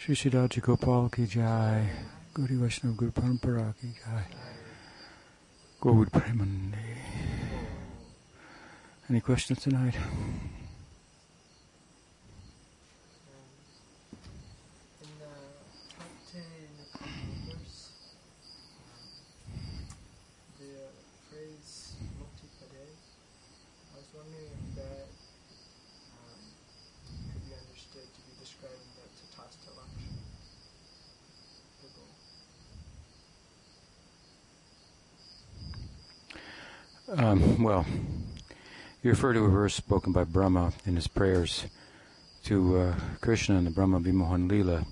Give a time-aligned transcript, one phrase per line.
[0.00, 1.84] Shri Siddhartha Gopal ki jai.
[2.32, 4.24] Guru Vaishnava Guru Parampara ki jai.
[5.82, 6.96] Gaud Premanande.
[9.10, 9.94] Any questions tonight?
[15.02, 15.26] In the
[15.98, 17.10] Bhakti
[17.46, 17.90] verse,
[20.58, 20.72] the
[21.28, 22.86] phrase Mukti Pade,
[23.92, 25.08] I was wondering if that
[26.16, 26.40] um,
[27.32, 30.24] could be understood to be describing the Tatastha Lakshana,
[31.82, 31.88] the
[37.16, 37.26] goal.
[37.26, 37.84] Um, well,
[39.02, 41.66] you refer to a verse spoken by Brahma in his prayers
[42.44, 44.86] to uh, Krishna in the Brahma Vimohan Lila,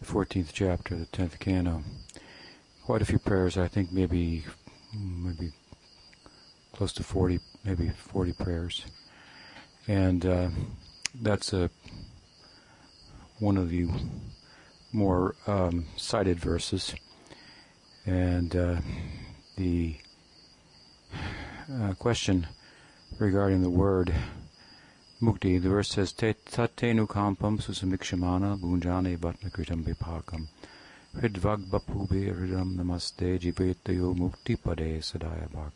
[0.00, 1.82] the 14th chapter, the 10th canto.
[2.84, 4.44] Quite a few prayers, I think maybe,
[4.92, 5.52] maybe
[6.72, 8.84] close to 40, maybe 40 prayers.
[9.86, 10.48] And uh,
[11.14, 11.70] that's a,
[13.38, 13.86] one of the
[14.92, 16.94] more um, cited verses.
[18.06, 18.80] And uh,
[19.56, 19.96] the
[21.72, 22.46] uh, question
[23.18, 24.14] regarding the word
[25.20, 25.60] mukti.
[25.60, 30.46] The verse says, "Te tatenu kampam susamikshamana bunjane bhatnakritam vipakam
[31.16, 35.72] hridvagbapube hridam namaste jivetayo mukti pade sadaya bhak."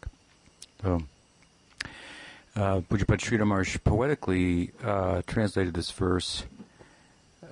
[0.83, 1.03] So,
[2.57, 6.45] uh, Pujapad Sridhar Maharaj poetically uh, translated this verse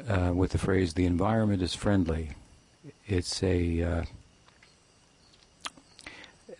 [0.08, 2.30] uh, with the phrase, "The environment is friendly."
[3.06, 4.04] It's a uh,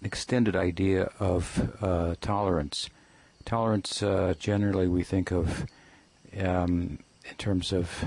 [0.01, 2.89] an extended idea of uh, tolerance.
[3.45, 5.67] Tolerance, uh, generally, we think of
[6.39, 8.05] um, in terms of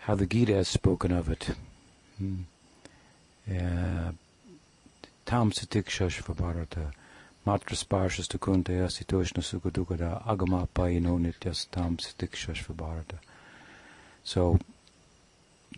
[0.00, 1.50] how the Gita has spoken of it.
[2.18, 2.42] Hmm.
[3.50, 4.12] Uh,
[5.26, 6.92] Tam sukadukada.
[14.24, 14.58] So,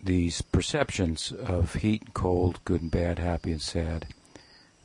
[0.03, 4.07] these perceptions of heat, and cold, good and bad, happy and sad,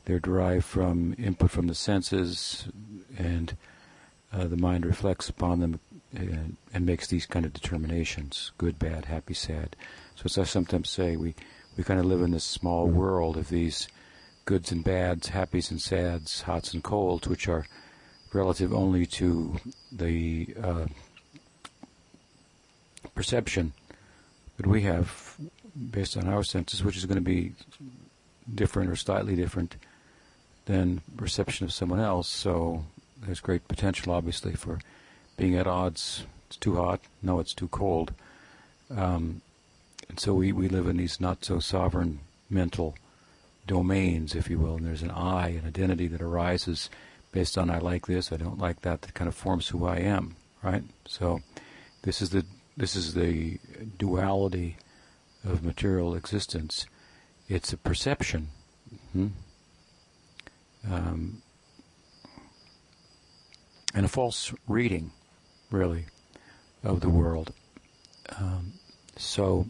[0.07, 2.69] they're derived from input from the senses,
[3.17, 3.57] and
[4.31, 5.81] uh, the mind reflects upon them
[6.13, 9.75] and, and, makes these kind of determinations: good, bad, happy, sad.
[10.15, 11.35] So, as I sometimes say, we
[11.75, 13.89] we kind of live in this small world of these
[14.45, 17.67] goods and bads, happies and sads, hots and colds, which are
[18.31, 19.59] relative only to
[19.91, 20.85] the uh,
[23.13, 23.73] perception
[24.55, 25.35] that we have
[25.91, 27.51] based on our senses, which is going to be
[28.55, 29.75] different or slightly different
[30.67, 32.27] than reception of someone else.
[32.27, 32.85] So
[33.25, 34.79] there's great potential, obviously, for
[35.35, 36.25] being at odds.
[36.47, 37.01] It's too hot.
[37.21, 38.13] No, it's too cold.
[38.95, 39.41] Um,
[40.07, 42.19] and so we, we live in these not so sovereign
[42.49, 42.95] mental
[43.65, 44.75] domains, if you will.
[44.75, 46.89] And there's an I, an identity that arises
[47.31, 49.97] based on I like this, I don't like that, that kind of forms who I
[49.97, 50.83] am, right?
[51.05, 51.41] So
[52.03, 52.45] this is the
[52.77, 53.59] this is the
[53.97, 54.77] duality
[55.43, 56.85] of material existence.
[57.49, 58.49] It's a perception.
[59.13, 59.27] Hmm?
[60.89, 61.41] Um,
[63.93, 65.11] and a false reading,
[65.71, 66.05] really,
[66.83, 67.53] of the world.
[68.37, 68.73] Um,
[69.15, 69.67] so,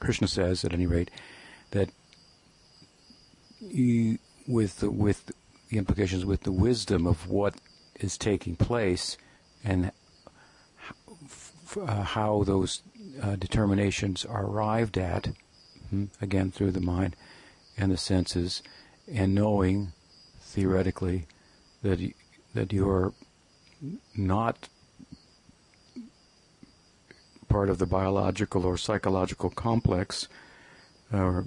[0.00, 1.10] Krishna says, at any rate,
[1.70, 1.90] that
[3.60, 5.30] you, with the, with
[5.70, 7.54] the implications, with the wisdom of what
[8.00, 9.16] is taking place,
[9.64, 9.92] and
[11.76, 12.82] uh, how those
[13.22, 15.28] uh, determinations are arrived at,
[15.90, 17.16] hmm, again through the mind
[17.78, 18.62] and the senses,
[19.10, 19.92] and knowing
[20.40, 21.26] theoretically
[21.82, 22.12] that
[22.54, 23.12] that you're
[24.16, 24.68] not
[27.48, 30.28] part of the biological or psychological complex
[31.12, 31.46] or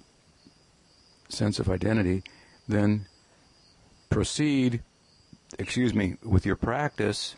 [1.30, 2.24] sense of identity,
[2.68, 3.08] then
[4.10, 4.82] proceed,
[5.58, 7.36] excuse me, with your practice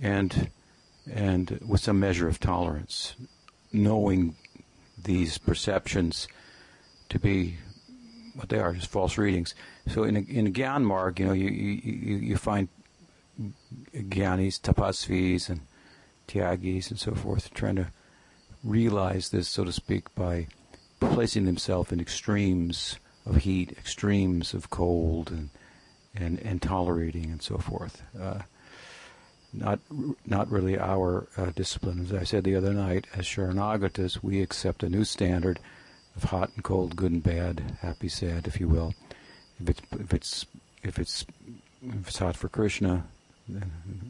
[0.00, 0.50] and
[1.10, 3.14] and with some measure of tolerance,
[3.72, 4.36] knowing
[5.02, 6.28] these perceptions
[7.08, 7.56] to be
[8.40, 9.54] what they are, just false readings.
[9.88, 12.68] So in in Gyan Marg, you know, you, you, you find
[13.94, 15.60] Gyanis, Tapasvis, and
[16.26, 17.86] Tyagis, and so forth, trying to
[18.64, 20.46] realize this, so to speak, by
[21.00, 25.50] placing themselves in extremes of heat, extremes of cold, and
[26.14, 28.02] and, and tolerating, and so forth.
[28.20, 28.40] Uh,
[29.52, 29.80] not
[30.26, 32.00] not really our uh, discipline.
[32.00, 35.58] As I said the other night, as Sharanagatas, we accept a new standard
[36.16, 38.94] of hot and cold, good and bad, happy, sad, if you will.
[39.60, 40.46] If it's if it's
[40.82, 41.26] if it's
[41.82, 43.04] if it's hot for Krishna,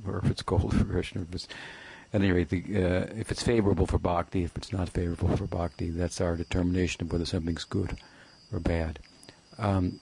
[0.07, 1.49] or if it's cold for Krishna, if it's,
[2.13, 5.47] at any rate, the, uh, if it's favorable for bhakti, if it's not favorable for
[5.47, 7.97] bhakti, that's our determination of whether something's good
[8.53, 8.99] or bad,
[9.59, 10.01] um,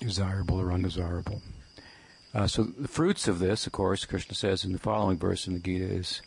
[0.00, 1.40] desirable or undesirable.
[2.34, 5.54] Uh, so the fruits of this, of course, Krishna says in the following verse in
[5.54, 6.22] the Gita is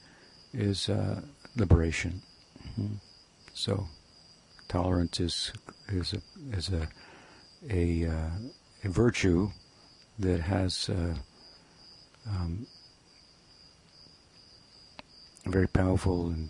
[0.53, 1.21] is uh,
[1.56, 2.21] liberation.
[2.75, 2.95] Hmm.
[3.53, 3.88] So
[4.71, 5.51] tolerance is
[5.89, 6.21] is a
[6.56, 6.88] is a
[7.69, 8.29] a, uh,
[8.85, 9.50] a virtue
[10.18, 11.15] that has uh,
[12.27, 12.65] um,
[15.45, 16.50] a very powerful and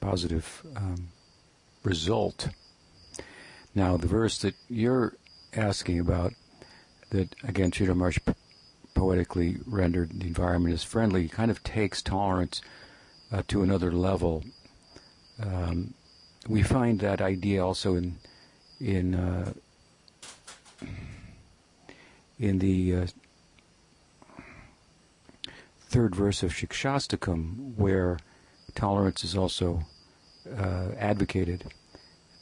[0.00, 1.08] positive um,
[1.82, 2.48] result.
[3.74, 5.14] Now, the verse that you're
[5.54, 6.32] asking about,
[7.10, 8.18] that again, Sridhar Maharaj
[8.94, 12.60] poetically rendered the environment as friendly, kind of takes tolerance
[13.32, 14.44] uh, to another level.
[15.42, 15.94] Um,
[16.48, 18.18] we find that idea also in
[18.80, 19.52] in uh,
[22.38, 23.06] in the uh,
[25.88, 28.18] third verse of Shikshastakam, where
[28.74, 29.84] tolerance is also
[30.58, 31.72] uh, advocated.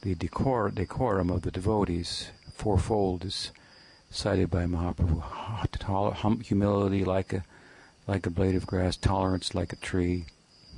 [0.02, 3.52] The decor, decorum of the devotees, fourfold, is
[4.10, 6.42] cited by Mahaprabhu.
[6.44, 7.44] Humility like a
[8.08, 10.24] like a blade of grass, tolerance like a tree,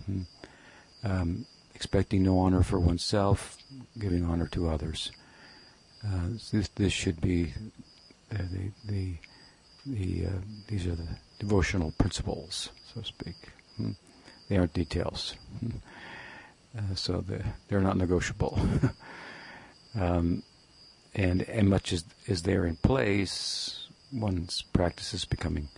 [0.05, 0.23] hmm.
[1.03, 3.57] um, expecting no honor for oneself,
[3.99, 5.11] giving honor to others.
[6.07, 7.53] Uh, this, this should be
[8.29, 9.17] the the
[9.87, 13.37] the uh, these are the devotional principles, so to speak.
[13.77, 13.91] Hmm.
[14.49, 15.77] They aren't details, hmm.
[16.77, 18.59] uh, so they're, they're not negotiable.
[20.01, 20.43] um,
[21.15, 25.69] and and much is is there in place, one's practice is becoming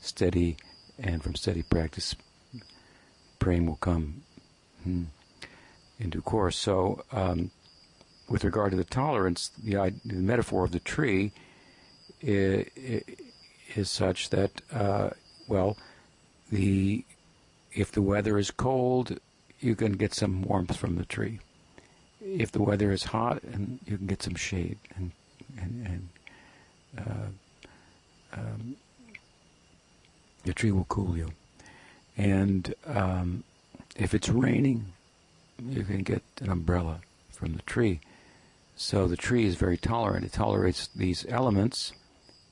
[0.00, 0.56] steady,
[0.98, 2.14] and from steady practice,
[3.38, 4.22] praying will come
[4.82, 5.04] hmm,
[5.98, 6.56] in due course.
[6.56, 7.50] So, um,
[8.28, 11.32] with regard to the tolerance, the, the metaphor of the tree
[12.22, 12.66] is,
[13.74, 15.10] is such that, uh,
[15.46, 15.76] well,
[16.50, 17.04] the
[17.72, 19.18] if the weather is cold,
[19.60, 21.40] you can get some warmth from the tree
[22.24, 25.10] if the weather is hot, and you can get some shade, and
[25.60, 26.08] and, and
[26.98, 28.76] uh, um,
[30.44, 31.30] the tree will cool you.
[32.16, 33.44] And um,
[33.96, 34.93] if it's raining,
[35.62, 38.00] you can get an umbrella from the tree.
[38.76, 40.24] So the tree is very tolerant.
[40.24, 41.92] It tolerates these elements,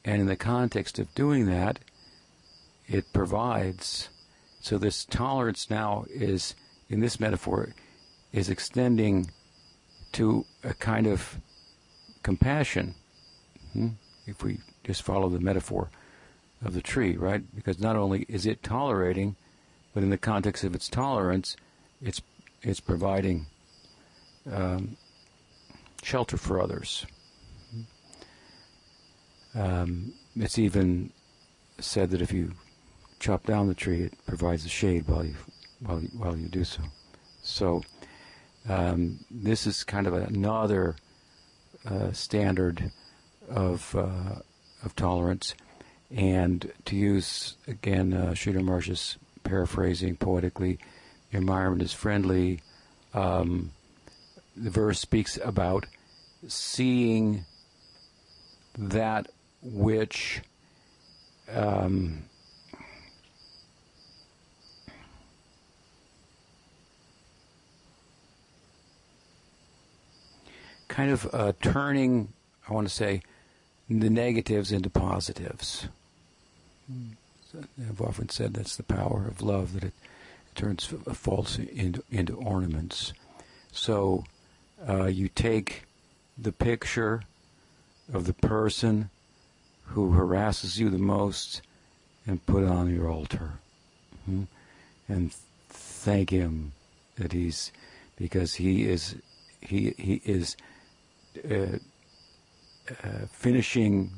[0.04, 1.80] and in the context of doing that,
[2.86, 4.08] it provides.
[4.60, 6.54] So this tolerance now is,
[6.88, 7.74] in this metaphor,
[8.32, 9.30] is extending
[10.12, 11.38] to a kind of
[12.22, 12.94] compassion,
[13.72, 13.88] hmm?
[14.26, 15.90] if we just follow the metaphor
[16.64, 17.42] of the tree, right?
[17.54, 19.36] Because not only is it tolerating,
[19.94, 21.56] but in the context of its tolerance,
[22.00, 22.22] it's
[22.62, 23.46] it's providing
[24.50, 24.96] um,
[26.02, 27.06] shelter for others.
[29.54, 31.10] Um, it's even
[31.78, 32.52] said that if you
[33.18, 35.34] chop down the tree, it provides a shade while you
[35.80, 36.82] while you, while you do so.
[37.42, 37.82] So
[38.68, 40.96] um, this is kind of another
[41.84, 42.90] uh, standard
[43.50, 44.40] of uh,
[44.84, 45.54] of tolerance,
[46.10, 50.78] and to use again uh, Sridhar Maharaj's paraphrasing poetically,
[51.32, 52.60] environment is friendly.
[53.14, 53.72] Um,
[54.56, 55.86] the verse speaks about
[56.46, 57.44] seeing
[58.78, 59.28] that
[59.62, 60.42] which
[61.50, 62.24] um,
[70.88, 72.32] kind of uh, turning,
[72.68, 73.22] I want to say,
[73.88, 75.88] the negatives into positives.
[77.78, 80.11] I've often said that's the power of love, that it, it
[80.54, 83.12] turns faults into, into ornaments.
[83.72, 84.24] So
[84.88, 85.84] uh, you take
[86.36, 87.22] the picture
[88.12, 89.10] of the person
[89.86, 91.62] who harasses you the most
[92.26, 93.52] and put it on your altar.
[94.28, 94.44] Mm-hmm.
[95.08, 95.32] And
[95.68, 96.72] thank him
[97.16, 97.72] that he's,
[98.16, 99.16] because he is,
[99.60, 100.56] he, he is
[101.50, 101.78] uh,
[103.04, 104.10] uh, finishing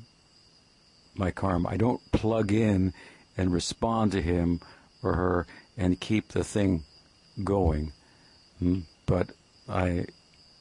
[1.14, 1.68] my karma.
[1.68, 2.92] I don't plug in
[3.36, 4.60] and respond to him
[5.02, 6.84] or her and keep the thing
[7.42, 7.92] going.
[8.58, 8.80] Hmm?
[9.06, 9.30] But
[9.68, 10.06] I,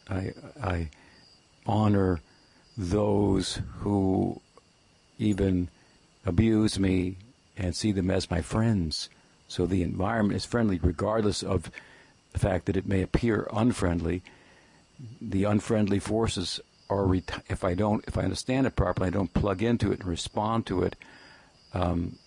[0.10, 0.89] I, I
[1.65, 2.22] honor
[2.77, 4.41] those who
[5.20, 5.70] even
[6.25, 7.17] abuse me
[7.55, 9.10] and see them as my friends.
[9.48, 11.70] So the environment is friendly regardless of
[12.32, 14.24] the fact that it may appear unfriendly
[15.22, 19.34] the unfriendly forces are ret- if I don't if I understand it properly, I don't
[19.34, 20.96] plug into it and respond to it.
[21.74, 22.17] Um,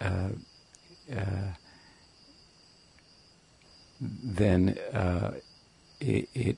[0.00, 0.30] uh,
[1.14, 1.52] uh,
[4.00, 5.32] then uh,
[6.00, 6.56] it, it,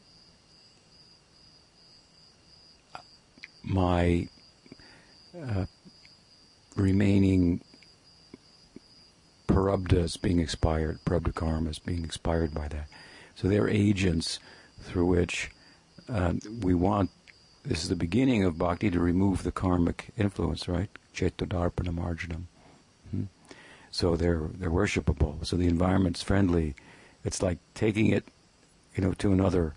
[3.63, 4.29] my
[5.37, 5.67] uh,
[6.77, 7.63] remaining
[9.47, 12.87] prarabdha is being expired, prarabdha karma is being expired by that.
[13.35, 14.39] So they're agents
[14.81, 15.51] through which
[16.09, 17.11] uh, we want,
[17.65, 20.91] this is the beginning of bhakti, to remove the karmic influence, right?
[21.15, 22.45] Chetodarpana marjanam.
[23.11, 23.25] Hmm?
[23.91, 25.45] So they're, they're worshipable.
[25.45, 26.75] So the environment's friendly.
[27.25, 28.25] It's like taking it
[28.95, 29.75] you know, to another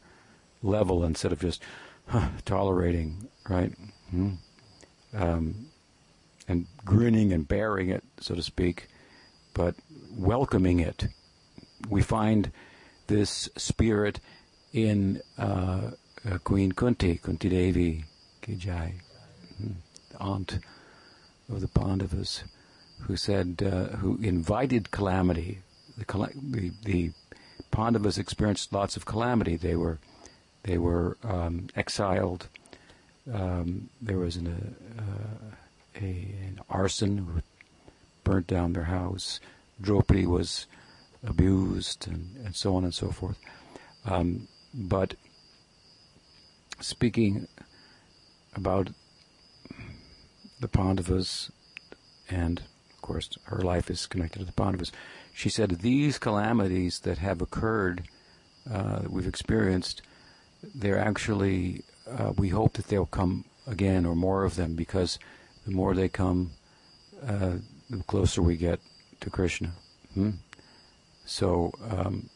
[0.62, 1.62] level instead of just
[2.07, 3.73] huh, tolerating, right?
[4.09, 4.31] Hmm.
[5.13, 5.67] Um,
[6.47, 8.88] and grinning and bearing it, so to speak,
[9.53, 9.75] but
[10.17, 11.07] welcoming it.
[11.88, 12.51] We find
[13.07, 14.19] this spirit
[14.73, 15.91] in uh,
[16.29, 18.05] uh, Queen Kunti, Kunti Devi
[18.41, 18.93] Kijai,
[19.57, 19.71] hmm,
[20.19, 20.59] aunt
[21.50, 22.43] of the Pandavas,
[23.01, 25.59] who said, uh, who invited calamity.
[25.97, 27.12] The, the, the
[27.71, 29.55] Pandavas experienced lots of calamity.
[29.55, 30.00] They were
[30.63, 32.47] they were um, exiled.
[33.31, 35.55] Um, there was an, uh,
[35.95, 37.41] a, an arson who
[38.23, 39.39] burnt down their house.
[39.81, 40.67] Draupadi was
[41.25, 43.38] abused, and, and so on and so forth.
[44.05, 45.15] Um, but
[46.79, 47.47] speaking
[48.55, 48.89] about
[50.59, 51.51] the Pandavas,
[52.29, 54.91] and of course her life is connected to the Pandavas,
[55.34, 58.04] she said these calamities that have occurred,
[58.72, 60.02] uh, that we've experienced,
[60.74, 65.20] they're actually, uh, we hope that they'll come again or more of them because
[65.66, 66.52] the more they come,
[67.28, 67.54] uh,
[67.90, 68.80] the closer we get
[69.22, 69.72] to Krishna.
[70.13, 70.32] Hmm?
[71.25, 72.30] So um,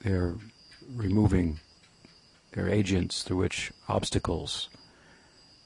[0.00, 0.34] they're
[0.94, 1.60] removing
[2.52, 4.68] their agents through which obstacles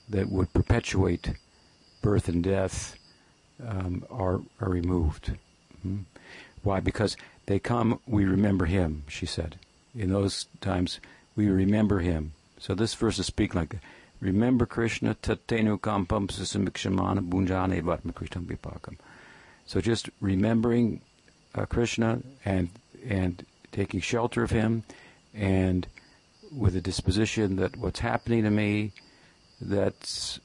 [0.08, 1.32] that would perpetuate
[2.00, 2.96] birth and death
[3.66, 5.36] um, are are removed.
[5.82, 6.02] Hmm?
[6.62, 6.80] Why?
[6.80, 9.04] Because they come, we remember Him.
[9.08, 9.58] She said.
[9.94, 11.00] In those times,
[11.34, 12.32] we remember Him.
[12.58, 13.76] So this verse is speaking like,
[14.20, 18.96] remember Krishna tatenu kampam sasamikshamana bunjane vatma Krishna vipakam.
[19.66, 21.00] So just remembering
[21.54, 22.70] uh, Krishna and
[23.06, 24.82] and taking shelter of Him,
[25.34, 25.86] and
[26.52, 28.92] with a disposition that what's happening to me,
[29.60, 30.40] that's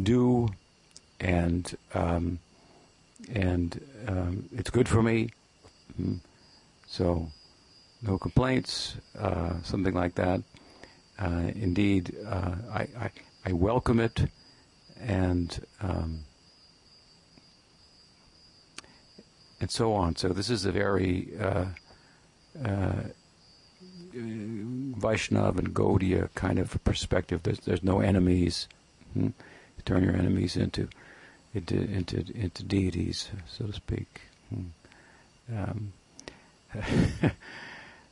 [0.00, 0.48] due,
[1.18, 2.38] and um,
[3.34, 5.30] and um, it's good for me.
[6.00, 6.20] Mm.
[6.86, 7.28] So,
[8.02, 10.42] no complaints, uh, something like that.
[11.18, 13.10] Uh, indeed, uh, I, I,
[13.44, 14.24] I, welcome it,
[14.98, 16.20] and um,
[19.60, 20.16] and so on.
[20.16, 21.66] So this is a very uh,
[22.64, 23.02] uh,
[24.14, 27.42] Vaishnav and Gaudiya kind of perspective.
[27.42, 28.66] There's, there's no enemies.
[29.12, 29.28] Hmm?
[29.84, 30.88] Turn your enemies into
[31.54, 34.20] into into into deities, so to speak.
[34.48, 35.56] Hmm.
[35.56, 35.92] Um,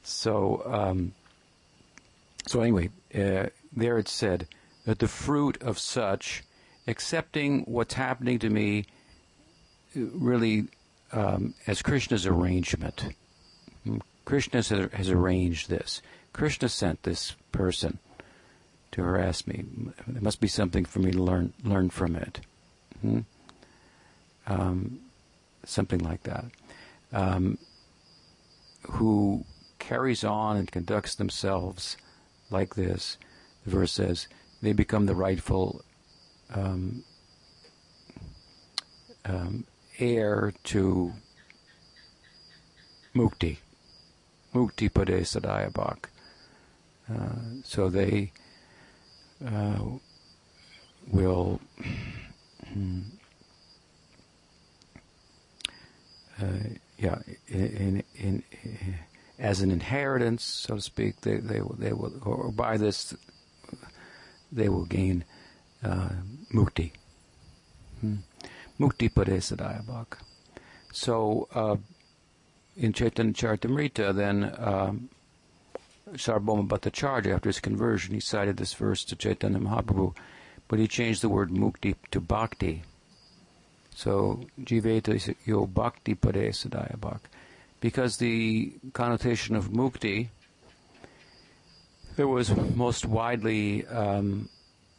[0.03, 1.13] so um,
[2.47, 4.49] so anyway, uh, there it said
[4.87, 6.43] that the fruit of such
[6.87, 8.87] accepting what's happening to me
[9.95, 10.69] really
[11.13, 13.15] um, as Krishna's arrangement.
[13.85, 13.99] Hmm.
[14.25, 16.03] Krishna has, arranged this.
[16.35, 17.99] Krishna sent this person
[18.93, 19.65] to harass me.
[20.07, 22.41] There must be something for me to learn learn from it.
[23.03, 23.21] Hmm?
[24.47, 25.01] Um,
[25.65, 26.45] something like that.
[27.13, 27.59] Um,
[28.91, 29.45] who
[29.79, 31.97] carries on and conducts themselves
[32.51, 33.19] like this.
[33.65, 34.29] The verse says
[34.63, 35.83] they become the rightful
[36.55, 37.05] um,
[39.25, 39.65] um
[39.99, 41.13] heir to
[43.15, 43.59] mukti,
[44.55, 46.07] mukti pade sadayabhak.
[47.13, 48.33] Uh, so they
[49.45, 49.79] uh,
[51.11, 51.61] will
[56.41, 56.45] uh,
[56.97, 57.19] yeah
[57.49, 58.95] in, in, in,
[59.39, 63.15] as an inheritance so to speak they they will they will or by this
[64.51, 65.25] they will gain
[65.85, 66.11] uh,
[66.55, 66.93] mukti.
[68.01, 68.17] Hmm.
[68.79, 70.19] mukti padesadayabhak
[70.93, 71.77] so uh,
[72.77, 75.09] in Chaitanya Charitamrita then um,
[76.15, 80.15] Sarvabhauma Bhattacharya, after his conversion, he cited this verse to Chaitanya Mahaprabhu,
[80.69, 82.83] but he changed the word mukti to bhakti.
[83.95, 87.21] So, jiveta is yo bhakti pade sadaya bhak.
[87.81, 90.29] Because the connotation of mukti,
[92.17, 94.49] that was most widely um,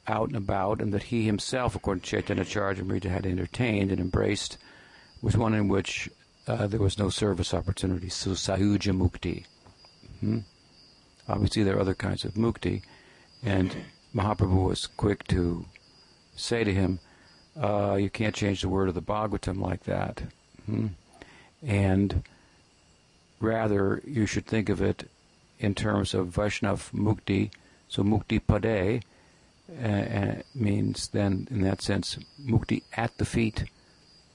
[0.07, 4.57] out and about, and that he himself, according to Chaitanya Charitamrita, had entertained and embraced,
[5.21, 6.09] was one in which
[6.47, 8.09] uh, there was no service opportunity.
[8.09, 9.45] So, sayuja mukti.
[10.19, 10.39] Hmm?
[11.27, 12.81] Obviously, there are other kinds of mukti,
[13.43, 13.75] and
[14.13, 15.65] Mahaprabhu was quick to
[16.35, 16.99] say to him,
[17.55, 20.23] uh, "You can't change the word of the Bhagavatam like that,"
[20.65, 20.87] hmm?
[21.61, 22.23] and
[23.39, 25.09] rather you should think of it
[25.59, 27.51] in terms of Vaishnav mukti.
[27.87, 29.03] So mukti pade
[29.83, 33.65] uh, uh, means then, in that sense, mukti at the feet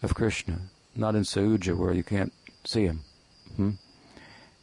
[0.02, 0.60] of Krishna,
[0.94, 2.32] not in Sayuja where you can't
[2.64, 3.00] see him.
[3.56, 3.70] Hmm?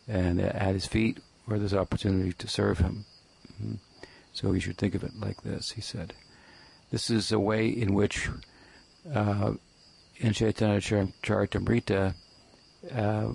[0.08, 3.06] And at his feet where there's opportunity to serve him.
[4.42, 6.16] So you should think of it like this, he said.
[6.90, 8.28] This is a way in which
[9.14, 9.54] uh,
[10.18, 12.16] in Chaitanya Charitamrita
[12.92, 13.34] uh,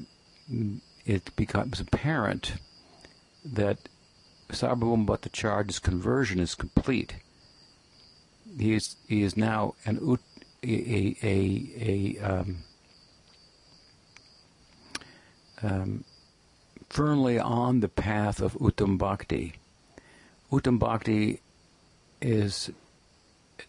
[1.07, 2.55] it becomes apparent
[3.45, 3.79] that
[4.49, 7.15] Sarvabhauma Bhattacharya's conversion is complete.
[8.59, 10.21] He is he is now an ut,
[10.65, 12.57] a a a, um,
[15.63, 16.05] um,
[16.91, 19.55] firmly on the path of Uttam Bhakti.
[20.53, 21.41] Uttam Bhakti
[22.21, 22.71] is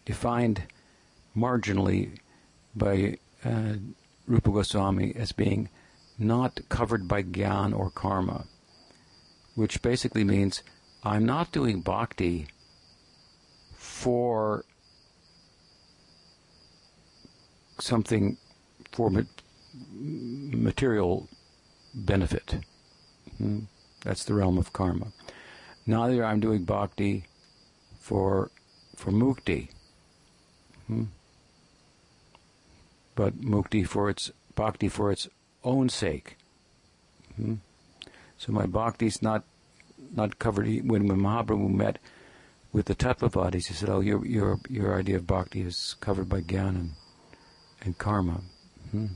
[0.04, 0.62] defined
[1.36, 2.18] marginally
[2.74, 3.74] by uh,
[4.26, 5.68] Rupa Goswami as being
[6.18, 8.44] not covered by gyan or karma,
[9.54, 10.62] which basically means
[11.02, 12.48] I'm not doing bhakti
[13.74, 14.64] for
[17.80, 18.36] something
[18.92, 19.10] for
[19.92, 21.28] material
[21.94, 22.58] benefit.
[23.38, 23.60] Hmm?
[24.04, 25.12] That's the realm of karma.
[25.88, 27.24] Neither I'm doing bhakti
[27.98, 28.50] for
[28.94, 29.70] for mukti,
[30.86, 31.04] hmm?
[33.14, 35.28] but mukti for its bhakti for its
[35.64, 36.36] own sake.
[37.36, 37.54] Hmm?
[38.36, 39.44] So my bhakti is not
[40.14, 40.66] not covered.
[40.66, 41.98] When, when Mahaprabhu met
[42.70, 46.42] with the Tattvavadis, he said, "Oh, your your your idea of bhakti is covered by
[46.42, 46.90] gyan and,
[47.80, 48.42] and karma."
[48.90, 49.06] Hmm.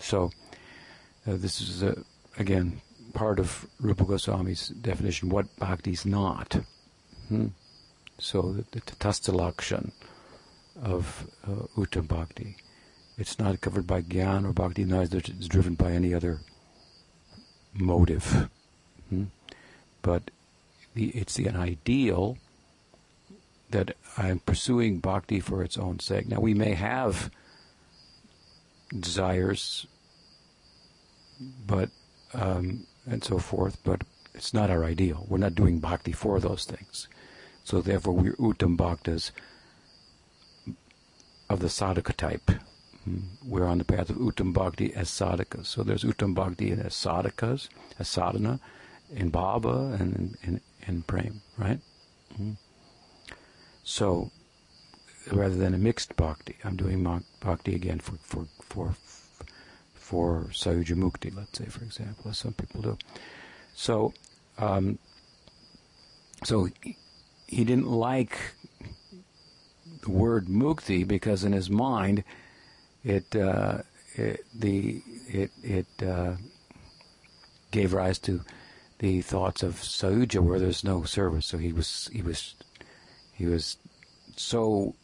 [0.00, 0.32] So
[1.24, 2.02] uh, this is uh,
[2.36, 2.80] again
[3.14, 5.28] part of Rupa Goswami's definition.
[5.28, 6.60] What bhakti is not.
[7.28, 7.48] Hmm.
[8.18, 9.92] So the, the tatastha lakshan
[10.82, 12.56] of uh, Uttam Bhakti.
[13.16, 16.40] It's not covered by Gyan or Bhakti, neither is driven by any other
[17.74, 18.48] motive.
[19.08, 19.24] Hmm?
[20.02, 20.30] But
[20.94, 22.38] the, it's an ideal
[23.70, 26.28] that I'm pursuing Bhakti for its own sake.
[26.28, 27.30] Now, we may have
[28.98, 29.86] desires,
[31.66, 31.90] but
[32.34, 34.02] um, and so forth, but
[34.34, 35.26] it's not our ideal.
[35.28, 37.08] We're not doing Bhakti for those things.
[37.64, 39.32] So therefore, we're Uttam Bhaktas
[41.50, 42.50] of the sadhaka type.
[43.44, 45.66] We're on the path of Uttam Bhakti as sadhakas.
[45.66, 48.60] So there's Uttam Bhakti as sadhakas, as sadhana,
[49.10, 51.80] in bhava and in, in, prem, right?
[52.34, 52.52] Mm-hmm.
[53.82, 54.30] So
[55.32, 57.02] rather than a mixed bhakti, I'm doing
[57.40, 58.94] bhakti again for for for
[60.08, 62.96] for Sayuja Mukti, let's say, for example, as some people do.
[63.74, 64.14] So,
[64.56, 64.98] um,
[66.44, 66.70] so
[67.46, 68.38] he didn't like
[70.02, 72.24] the word mukti because in his mind
[73.04, 73.82] it, uh,
[74.14, 76.36] it the it it uh,
[77.70, 78.40] gave rise to
[79.00, 81.44] the thoughts of Sayuja where there's no service.
[81.44, 82.54] So he was he was
[83.34, 83.76] he was
[84.36, 84.94] so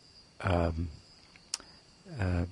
[0.41, 0.89] um,
[2.19, 2.47] uh,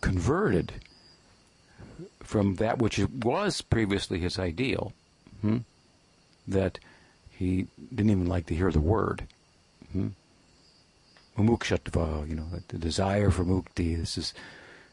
[0.00, 0.72] converted
[2.22, 4.92] from that which was previously his ideal,
[5.40, 5.58] hmm,
[6.46, 6.78] that
[7.28, 9.26] he didn't even like to hear the word.
[9.92, 10.08] Hmm?
[11.36, 11.44] You
[12.34, 13.96] know, the desire for mukti.
[13.96, 14.34] This is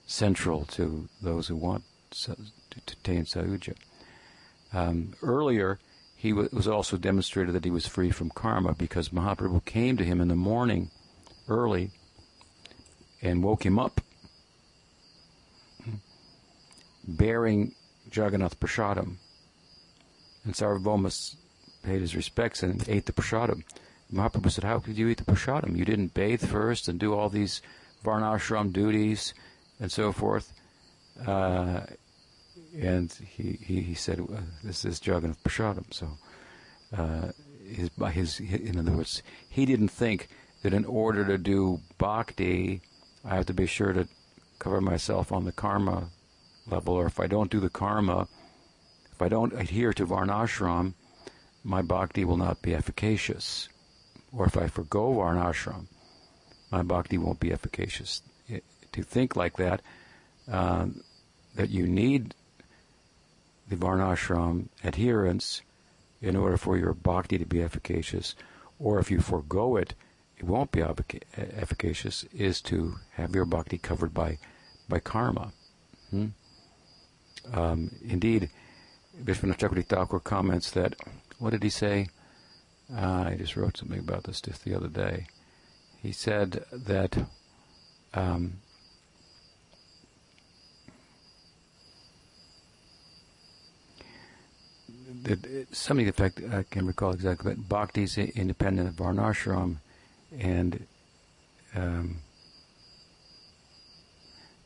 [0.06, 2.38] central to those who want to
[2.88, 3.76] attain sayuja.
[4.74, 5.80] Um, earlier,
[6.16, 10.20] he was also demonstrated that he was free from karma because Mahaprabhu came to him
[10.20, 10.90] in the morning
[11.48, 11.92] early
[13.22, 14.02] and woke him up
[15.84, 15.96] hmm,
[17.08, 17.74] bearing
[18.12, 19.16] Jagannath Prasadam.
[20.44, 21.36] And Sarvabhauma
[21.84, 23.64] paid his respects and ate the Prasadam.
[24.12, 25.76] Mahaprabhu said, How could you eat the prasadam?
[25.76, 27.62] You didn't bathe first and do all these
[28.04, 29.34] varnashram duties
[29.80, 30.54] and so forth.
[31.26, 31.82] Uh,
[32.80, 34.22] and he, he, he said,
[34.64, 35.94] This is Jagannath prasadam.
[35.94, 36.08] So,
[36.96, 37.32] uh,
[37.66, 40.30] his, his, in other words, he didn't think
[40.64, 42.82] that in order to do bhakti,
[43.26, 44.08] I have to be sure to
[44.58, 46.10] cover myself on the karma
[46.70, 48.28] level, or if I don't do the karma,
[49.12, 50.94] if I don't adhere to varnashram,
[51.64, 53.70] my bhakti will not be efficacious
[54.32, 55.88] or if I forego varnashram,
[56.72, 58.22] my bhakti won't be efficacious.
[58.48, 59.82] It, to think like that,
[60.52, 60.88] uh,
[61.56, 62.34] that you need
[63.68, 65.62] the varnashram adherence
[66.22, 68.36] in order for your bhakti to be efficacious,
[68.80, 69.94] or if you forego it,
[70.38, 74.38] it won't be efficacious, is to have your bhakti covered by,
[74.88, 75.52] by karma.
[76.12, 76.28] Hmm?
[77.54, 78.50] Um, indeed,
[79.24, 80.96] Vishwanath Chakravarti Thakur comments that,
[81.40, 82.10] what did he say?
[82.94, 85.28] Uh, I just wrote something about this just the other day.
[86.02, 87.18] He said that
[88.14, 88.54] um,
[95.24, 99.78] that the effect I can recall exactly, but bhakti is independent of varnashram,
[100.40, 100.86] and
[101.76, 102.18] um,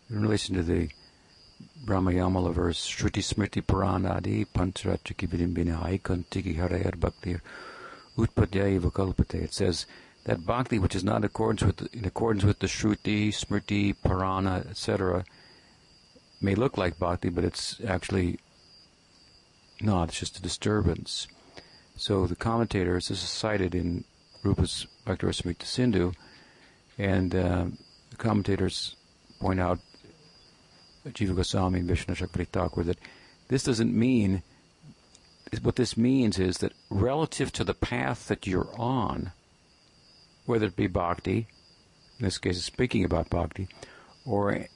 [0.09, 0.89] in relation to the
[1.83, 7.37] Brahmayamala verse, Shruti Smriti Puranadi Pancharatriki Vidimbina Aikantiki Harayar Bhakti
[8.17, 9.35] utpadyaiva kalpate.
[9.35, 9.85] It says
[10.25, 13.95] that bhakti, which is not in accordance with the, in accordance with the Shruti, Smriti,
[14.03, 15.23] Purana, etc.,
[16.39, 18.39] may look like bhakti, but it's actually
[19.79, 20.09] not.
[20.09, 21.27] It's just a disturbance.
[21.95, 24.03] So the commentators, this is cited in
[24.43, 26.13] Rupa's Bhakti Sindhu,
[26.97, 27.65] and uh,
[28.09, 28.95] the commentators
[29.39, 29.79] point out,
[31.05, 32.99] Jiva Goswami and Vishnu Thakur, that
[33.47, 34.43] this doesn't mean,
[35.61, 39.31] what this means is that relative to the path that you're on,
[40.45, 41.47] whether it be bhakti,
[42.19, 43.67] in this case speaking about bhakti,
[44.25, 44.67] or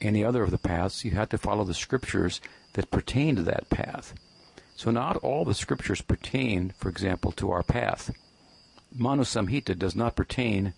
[0.00, 2.40] any other of the paths, you have to follow the scriptures
[2.74, 4.14] that pertain to that path.
[4.76, 8.10] So not all the scriptures pertain, for example, to our path.
[8.94, 10.74] Manu Samhita does not pertain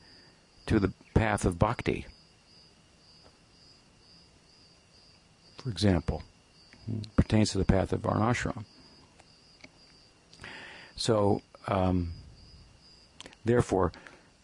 [0.66, 2.06] to the path of bhakti.
[5.64, 6.22] For example,
[7.16, 8.66] pertains to the path of varnashram.
[10.94, 12.12] So, um,
[13.46, 13.90] therefore,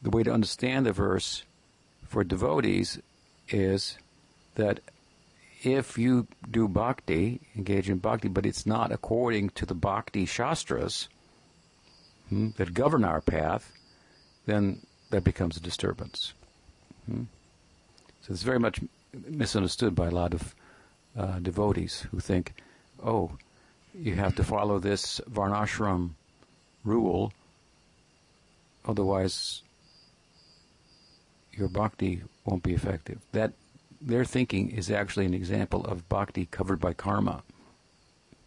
[0.00, 1.44] the way to understand the verse
[2.08, 2.98] for devotees
[3.50, 3.98] is
[4.54, 4.80] that
[5.62, 11.10] if you do bhakti, engage in bhakti, but it's not according to the bhakti shastras
[12.30, 13.72] hmm, that govern our path,
[14.46, 14.80] then
[15.10, 16.32] that becomes a disturbance.
[17.04, 17.24] Hmm?
[18.22, 18.80] So it's very much
[19.12, 20.54] misunderstood by a lot of
[21.16, 22.54] uh, devotees who think,
[23.04, 23.32] oh,
[23.94, 26.10] you have to follow this varnashram
[26.84, 27.32] rule,
[28.84, 29.62] otherwise
[31.52, 33.20] your bhakti won't be effective.
[33.32, 33.52] That
[34.00, 37.42] their thinking is actually an example of bhakti covered by karma.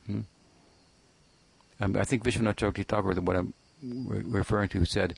[0.08, 0.22] Hmm?
[1.80, 5.16] Um, I think Vishwanath Chakravarti Thakur, what I'm re- referring to, said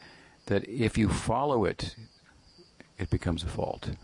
[0.47, 1.95] that if you follow it,
[2.97, 3.91] it becomes a fault.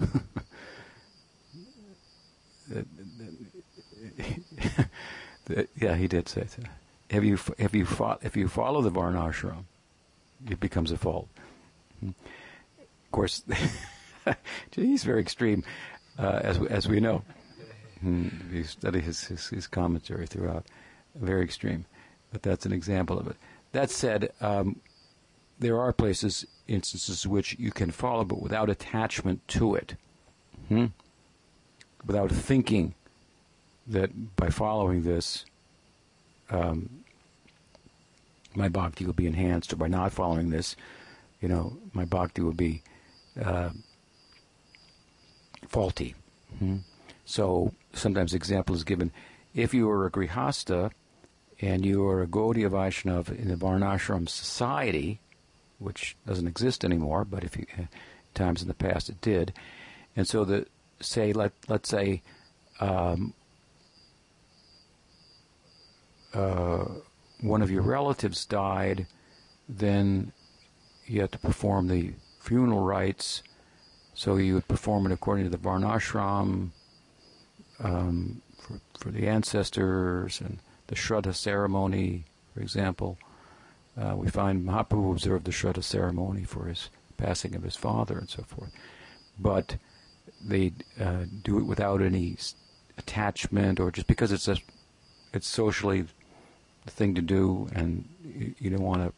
[5.80, 6.70] yeah, he did say that.
[7.10, 9.66] If you if you fo- if you follow the varnashram,
[10.50, 11.28] it becomes a fault.
[12.02, 13.44] Of course,
[14.72, 15.64] he's very extreme
[16.18, 17.24] uh, as as we know.
[18.04, 20.66] Mm, you study his, his, his commentary throughout,
[21.16, 21.86] very extreme,
[22.32, 23.36] but that's an example of it.
[23.74, 24.82] That said, um,
[25.60, 29.96] there are places, instances which you can follow, but without attachment to it,
[30.68, 30.88] hmm?
[32.06, 32.96] without thinking
[33.92, 35.46] that by following this,
[36.50, 37.04] um,
[38.56, 40.76] my bhakti will be enhanced, or by not following this,
[41.40, 42.82] you know, my bhakti will be
[43.42, 43.70] uh,
[45.68, 46.16] faulty.
[46.56, 46.78] Mm-hmm.
[47.26, 49.12] So sometimes example is given.
[49.56, 50.92] If you are a grihasta
[51.62, 55.20] and you are a Gaudiya Vaishnav in the Varnashram society,
[55.80, 57.84] which doesn't exist anymore, but if you, uh,
[58.34, 59.54] times in the past it did,
[60.16, 60.68] and so the
[61.00, 62.22] say let let's say
[62.80, 63.34] um,
[66.34, 66.86] uh,
[67.42, 69.08] one of your relatives died,
[69.68, 70.32] then
[71.06, 73.44] you have to perform the funeral rites
[74.14, 76.70] so you would perform it according to the Varnashram
[77.80, 83.18] um, for, for the ancestors and the Shraddha ceremony, for example.
[84.00, 88.30] Uh, we find Mahaprabhu observed the Shraddha ceremony for his passing of his father and
[88.30, 88.72] so forth.
[89.40, 89.78] But
[90.44, 92.38] they uh, do it without any
[92.98, 94.58] attachment or just because it's a,
[95.34, 96.06] it's socially
[96.86, 99.14] the thing to do and you, you don't want to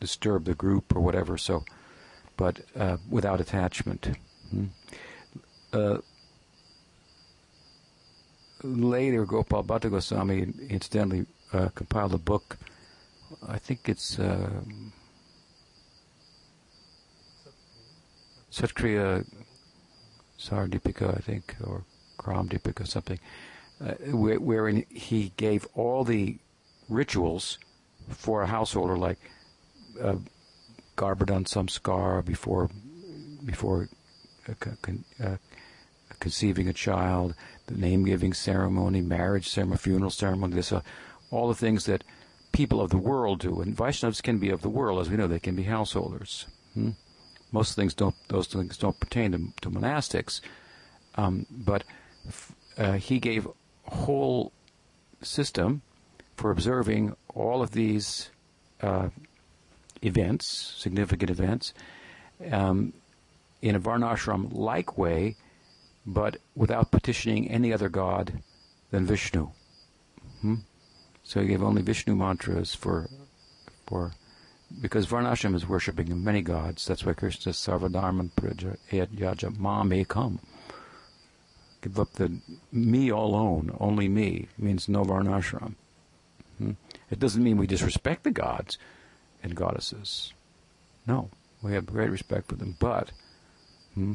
[0.00, 1.36] disturb the group or whatever.
[1.36, 1.64] So
[2.40, 4.16] but uh, without attachment.
[4.50, 4.64] Hmm.
[5.74, 5.98] Uh,
[8.62, 12.56] later, Gopal Bhatta Goswami incidentally uh, compiled a book.
[13.46, 14.62] I think it's uh,
[18.50, 19.26] Satkriya
[20.38, 21.84] Sardipika, I think, or
[22.18, 23.20] Kram Kramdipika, something,
[23.84, 26.38] uh, wherein he gave all the
[26.88, 27.58] rituals
[28.08, 29.18] for a householder, like
[30.00, 30.16] uh,
[30.96, 32.70] Garbhadan samskar before
[33.44, 33.88] before
[34.48, 35.36] uh, uh,
[36.18, 37.34] conceiving a child,
[37.66, 40.54] the name giving ceremony, marriage ceremony, funeral ceremony.
[40.54, 40.82] This, uh,
[41.30, 42.04] all the things that
[42.52, 45.26] people of the world do, and Vaishnavas can be of the world, as we know,
[45.26, 46.46] they can be householders.
[46.74, 46.90] Hmm?
[47.52, 50.40] Most things don't; those things don't pertain to, to monastics.
[51.14, 51.84] Um, but
[52.78, 53.48] uh, he gave
[53.90, 54.52] whole
[55.22, 55.82] system
[56.36, 58.30] for observing all of these
[58.80, 59.08] uh,
[60.02, 61.74] events, significant events,
[62.50, 62.92] um,
[63.60, 65.36] in a Varnashram like way,
[66.06, 68.40] but without petitioning any other god
[68.90, 69.50] than Vishnu.
[70.40, 70.54] Hmm?
[71.22, 73.08] So he gave only Vishnu mantras for,
[73.86, 74.12] for,
[74.80, 76.86] because Varnashram is worshipping many gods.
[76.86, 80.40] That's why Krishna says, Sarvadharman praja yaja ma may come.
[81.82, 82.38] Give up the
[82.70, 85.74] me alone, only me, means no Varnashram.
[86.58, 86.72] Hmm?
[87.10, 88.76] It doesn't mean we disrespect the gods
[89.42, 90.34] and goddesses.
[91.06, 91.30] No,
[91.62, 93.12] we have great respect for them, but
[93.94, 94.14] hmm,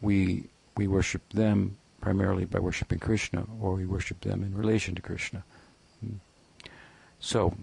[0.00, 0.44] we
[0.76, 5.44] we worship them primarily by worshiping Krishna, or we worship them in relation to Krishna.
[6.00, 6.16] Hmm.
[7.20, 7.54] So,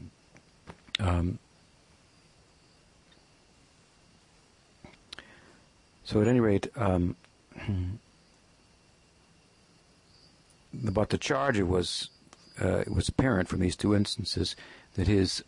[1.00, 1.39] um,
[6.04, 7.15] so at any rate, um,
[10.74, 12.10] the charge was
[12.62, 14.56] uh, it was apparent from these two instances
[14.96, 15.44] that his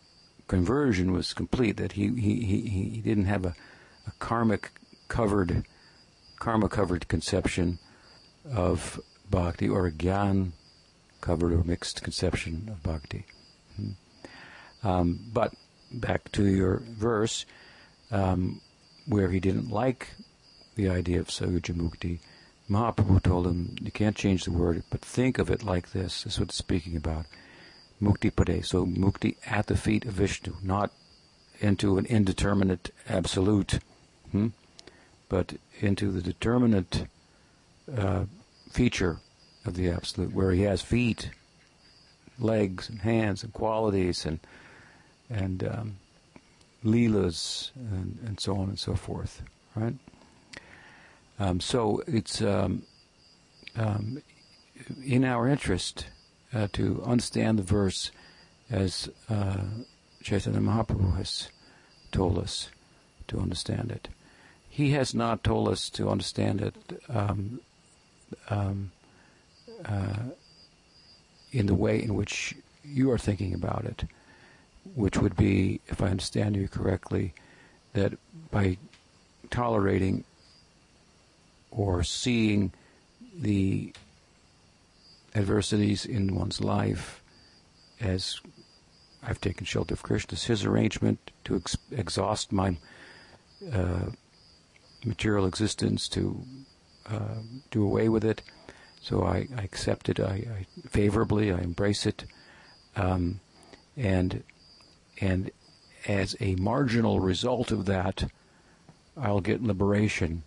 [0.48, 1.76] conversion was complete.
[1.76, 3.54] That he he he, he didn't have a,
[4.06, 4.70] a karmic
[5.08, 5.64] covered
[6.38, 7.78] karma covered conception
[8.50, 10.52] of bhakti or a gyan
[11.20, 13.24] covered or mixed conception of bhakti.
[13.76, 14.86] Hmm.
[14.86, 15.54] Um, but
[15.92, 17.46] back to your verse,
[18.10, 18.60] um,
[19.06, 20.08] where he didn't like
[20.74, 22.18] the idea of Sayuja Mukti,
[22.70, 26.22] Mahaprabhu told him, you can't change the word, but think of it like this.
[26.22, 27.26] This is what it's speaking about.
[28.00, 28.64] Mukti Pade.
[28.64, 30.90] So Mukti at the feet of Vishnu, not
[31.60, 33.78] into an indeterminate absolute,
[34.30, 34.48] hmm?
[35.28, 37.06] but into the determinate
[37.96, 38.24] uh,
[38.70, 39.18] feature
[39.64, 41.30] of the absolute, where he has feet,
[42.38, 44.40] legs, and hands, and qualities, and
[45.30, 45.96] and um,
[46.84, 49.42] leelas, and, and so on and so forth.
[49.74, 49.94] Right.
[51.38, 52.82] Um, so it's um,
[53.76, 54.22] um,
[55.04, 56.06] in our interest
[56.54, 58.10] uh, to understand the verse
[58.70, 59.64] as uh,
[60.22, 61.48] Chaitanya Mahaprabhu has
[62.10, 62.70] told us
[63.28, 64.08] to understand it.
[64.68, 67.60] He has not told us to understand it um,
[68.48, 68.92] um,
[69.84, 70.16] uh,
[71.52, 74.04] in the way in which you are thinking about it,
[74.94, 77.34] which would be, if I understand you correctly,
[77.92, 78.14] that
[78.50, 78.78] by
[79.50, 80.24] tolerating
[81.72, 82.72] or seeing
[83.34, 83.92] the
[85.34, 87.22] adversities in one's life
[88.00, 88.40] as
[89.22, 92.76] I've taken shelter of Krishna's his arrangement to ex- exhaust my
[93.72, 94.10] uh,
[95.04, 96.42] material existence, to
[97.08, 98.42] uh, do away with it.
[99.00, 100.20] So I, I accept it.
[100.20, 101.52] I, I, favorably.
[101.52, 102.24] I embrace it,
[102.94, 103.40] um,
[103.96, 104.42] and
[105.20, 105.50] and
[106.06, 108.30] as a marginal result of that,
[109.16, 110.42] I'll get liberation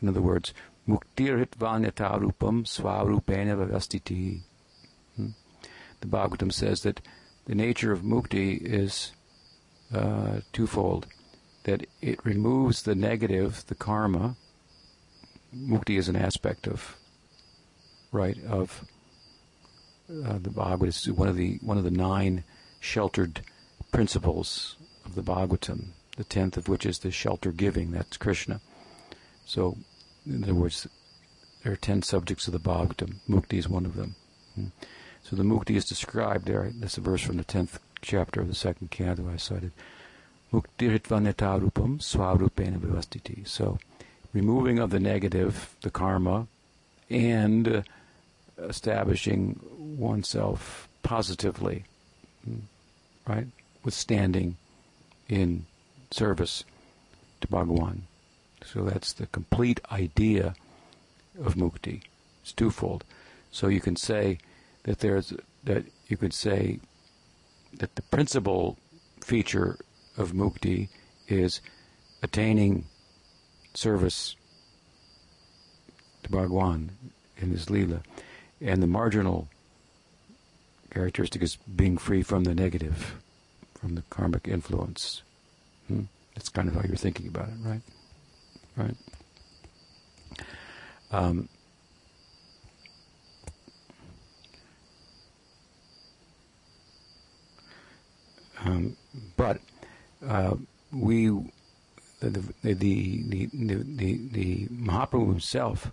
[0.00, 0.54] in other words,
[0.88, 4.40] muktirhit vanyatarupam swarupena vavastiti.
[5.16, 5.28] Hmm?
[6.00, 7.00] The Bhagavatam says that
[7.46, 9.12] the nature of mukti is
[9.92, 11.06] uh, twofold.
[11.64, 14.36] That it removes the negative, the karma.
[15.54, 16.96] Mukti is an aspect of,
[18.12, 18.84] right, of
[20.10, 20.88] uh, the Bhagavad.
[20.88, 22.44] It's one of the one of the nine
[22.80, 23.40] sheltered
[23.92, 25.88] principles of the Bhagavatam.
[26.16, 27.92] The tenth of which is the shelter giving.
[27.92, 28.60] That's Krishna.
[29.44, 29.78] So,
[30.28, 30.86] in other words,
[31.62, 33.16] there are ten subjects of the Bhagavatam.
[33.28, 34.14] Mukti is one of them.
[34.54, 34.66] Hmm.
[35.22, 36.70] So the mukti is described there.
[36.74, 39.72] That's a verse from the tenth chapter of the second canto I cited.
[40.52, 43.46] Muktiritvanetarupam swarupena vivastiti.
[43.46, 43.78] So,
[44.32, 46.46] removing of the negative, the karma,
[47.10, 47.84] and
[48.58, 49.60] establishing
[49.98, 51.84] oneself positively,
[52.44, 52.60] hmm.
[53.26, 53.46] right?
[53.84, 54.56] Withstanding
[55.28, 55.66] in
[56.10, 56.64] service
[57.40, 58.02] to Bhagawan.
[58.64, 60.54] So that's the complete idea
[61.42, 62.02] of mukti.
[62.42, 63.04] It's twofold.
[63.50, 64.38] So you can say
[64.84, 65.32] that there's
[65.64, 66.80] that you could say
[67.74, 68.78] that the principal
[69.20, 69.78] feature
[70.16, 70.88] of mukti
[71.28, 71.60] is
[72.22, 72.84] attaining
[73.74, 74.34] service
[76.22, 76.90] to Bhagwan
[77.36, 78.02] in his lila,
[78.60, 79.48] and the marginal
[80.90, 83.22] characteristic is being free from the negative,
[83.78, 85.22] from the karmic influence.
[85.86, 86.04] Hmm?
[86.34, 87.80] That's kind of how you're thinking about it, right?
[88.78, 88.94] Right.
[91.10, 91.48] Um,
[98.64, 98.96] um,
[99.36, 99.58] but
[100.24, 100.54] uh,
[100.92, 101.28] we,
[102.20, 105.90] the the, the the the the Mahaprabhu himself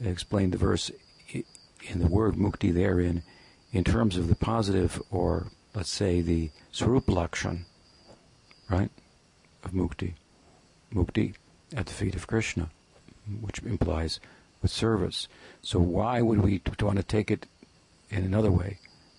[0.00, 0.92] explained the verse
[1.32, 3.24] in the word mukti therein
[3.72, 7.64] in terms of the positive or let's say the swarup lakshan,
[8.70, 8.90] right,
[9.64, 10.14] of mukti.
[10.94, 11.34] Mukti
[11.76, 12.70] at the feet of Krishna,
[13.40, 14.18] which implies
[14.62, 15.28] with service.
[15.62, 17.46] So why would we want to take it
[18.10, 18.78] in another way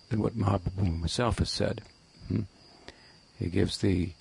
[0.09, 1.83] than what Mahaprabhu himself has said?
[2.27, 2.41] Hmm?
[3.37, 4.13] He gives the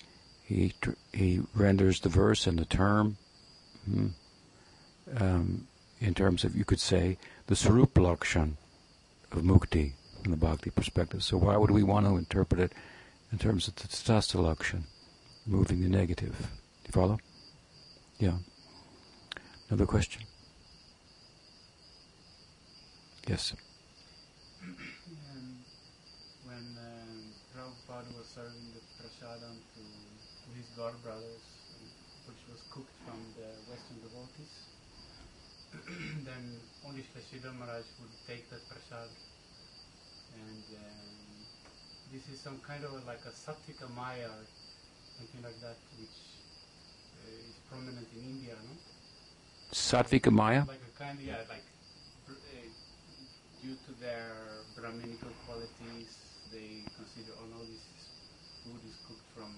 [0.45, 0.73] he
[1.11, 3.17] he renders the verse and the term
[3.85, 4.07] hmm,
[5.17, 5.67] um,
[5.99, 8.53] in terms of you could say the Sarup Lakshan
[9.31, 11.23] of Mukti from the Bhakti perspective.
[11.23, 12.73] So why would we want to interpret it
[13.31, 14.83] in terms of the Tatastha Lakshan,
[15.45, 16.37] moving the negative?
[16.37, 17.19] Do you follow?
[18.19, 18.33] Yeah.
[19.69, 20.23] Another question?
[23.27, 23.53] Yes.
[24.63, 25.61] Um,
[26.41, 29.81] when um, Prabhupada was serving the prasadam to,
[30.57, 31.45] his god brothers,
[32.25, 34.53] which was cooked from the Western devotees,
[36.25, 36.57] then
[36.89, 39.13] only Shashidhar Maharaj would take that prasad.
[40.41, 41.45] And um,
[42.11, 44.43] this is some kind of like a Sattvika Maya or
[45.19, 46.36] something like that, which
[47.69, 48.73] prominent in India, no?
[49.71, 50.63] Sattvika Maya?
[50.67, 51.63] Like a kind, yeah, like
[52.29, 52.33] uh,
[53.61, 56.11] due to their Brahminical qualities,
[56.51, 57.83] they consider, oh no, this
[58.63, 59.51] food is cooked from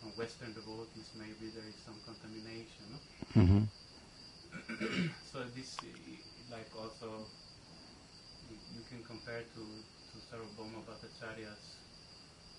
[0.00, 2.84] from Western devotees, maybe there is some contamination.
[2.92, 2.98] No?
[3.32, 3.64] hmm
[5.32, 5.88] so this, uh,
[6.52, 7.24] like also,
[8.50, 9.62] you, you can compare to
[10.12, 11.80] to Sarvabhauma Bhattacharya's.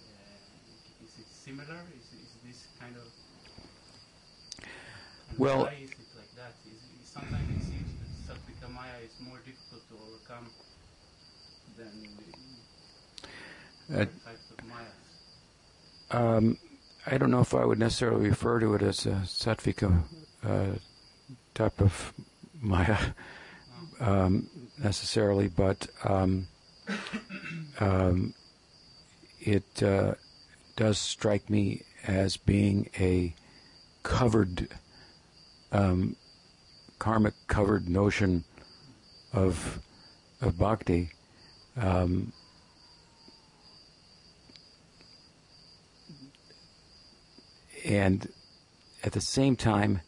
[0.10, 1.86] Uh, is it similar?
[1.96, 3.06] Is, is this kind of?
[5.38, 6.54] Well- why is it like that?
[6.66, 7.92] Is, is sometimes it seems
[8.28, 10.50] that Sattvika Maya is more difficult to overcome
[11.78, 12.08] than
[13.88, 14.94] the Uh, types of Mayas.
[16.12, 16.58] Um,
[17.06, 20.04] I don't know if I would necessarily refer to it as a Sattvika
[20.44, 20.76] uh,
[21.54, 22.14] type of
[22.62, 22.98] Maya
[24.00, 26.48] um, necessarily, but um,
[27.80, 28.34] um,
[29.40, 30.16] it uh,
[30.76, 33.36] does strike me as being a
[34.04, 34.68] covered,
[35.76, 36.16] um,
[37.00, 38.44] karmic covered notion
[39.34, 39.80] of
[40.42, 41.10] of bhakti.
[41.78, 42.32] Um,
[47.86, 48.30] and
[49.04, 50.02] at the same time,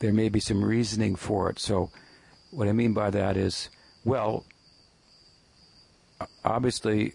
[0.00, 1.58] there may be some reasoning for it.
[1.58, 1.90] So,
[2.50, 3.70] what I mean by that is,
[4.04, 4.44] well,
[6.44, 7.14] obviously,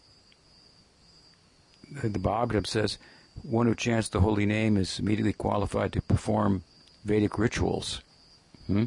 [2.02, 2.98] the Bhagavatam says,
[3.44, 6.64] one who chants the holy name is immediately qualified to perform
[7.06, 8.02] Vedic rituals,
[8.68, 8.86] hmm?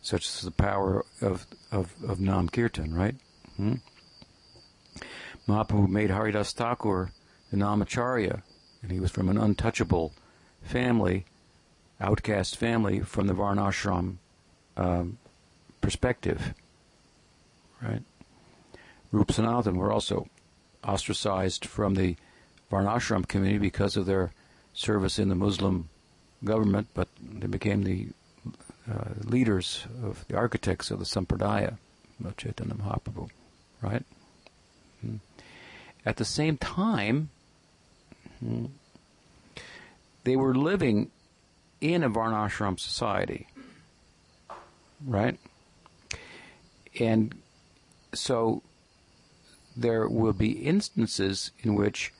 [0.00, 3.14] such as the power of, of, of Nam Kirtan, right?
[3.56, 3.74] Hmm?
[5.48, 7.12] Mahaprabhu made Haridas Thakur
[7.50, 8.42] the Namacharya,
[8.82, 10.14] and he was from an untouchable
[10.62, 11.26] family,
[12.00, 14.16] outcast family from the Varnashram
[14.76, 15.18] um,
[15.80, 16.54] perspective.
[17.82, 18.02] Right?
[19.10, 20.28] Rup Sanatan were also
[20.82, 22.16] ostracized from the
[22.70, 24.32] Varnashram community because of their
[24.72, 25.90] service in the Muslim
[26.44, 28.08] government, but they became the
[28.90, 31.76] uh, leaders of the architects of the Sampradaya
[32.36, 33.28] Chaitanya Mahaprabhu.
[33.80, 34.04] Right?
[35.00, 35.16] Hmm.
[36.04, 37.30] At the same time,
[38.40, 38.66] hmm,
[40.24, 41.10] they were living
[41.80, 43.48] in a Varnashram society,
[45.04, 45.38] right?
[47.00, 47.34] And
[48.14, 48.62] so
[49.76, 52.12] there will be instances in which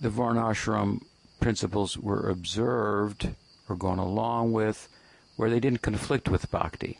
[0.00, 1.02] the Varnashram
[1.44, 3.28] principles were observed
[3.68, 4.88] or gone along with
[5.36, 6.98] where they didn't conflict with bhakti.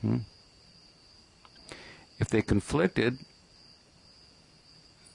[0.00, 0.18] Hmm?
[2.20, 3.18] If they conflicted,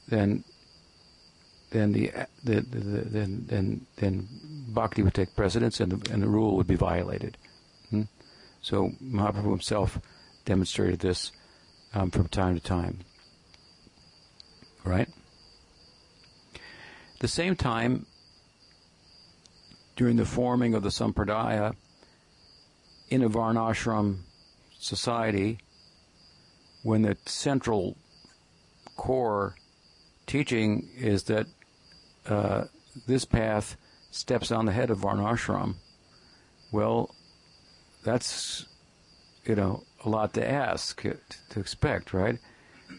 [0.10, 0.44] then
[1.72, 2.12] then the,
[2.44, 4.28] the, the, the then then then
[4.68, 7.38] bhakti would take precedence and the, and the rule would be violated.
[7.92, 8.04] Hmm?
[8.62, 10.00] So Mahaprabhu himself
[10.44, 11.32] demonstrated this
[11.94, 13.00] um, from time to time.
[14.84, 15.08] Right.
[17.20, 18.06] At the same time,
[19.98, 21.76] during the forming of the sampradaya
[23.10, 24.20] in a varnashram
[24.78, 25.58] society,
[26.84, 27.98] when the central
[28.96, 29.56] core
[30.28, 31.48] teaching is that
[32.26, 32.64] uh,
[33.06, 33.76] this path
[34.12, 35.76] steps on the head of Varnashram,
[36.72, 37.14] well,
[38.06, 38.66] that's
[39.44, 42.40] you know a lot to ask to expect, right?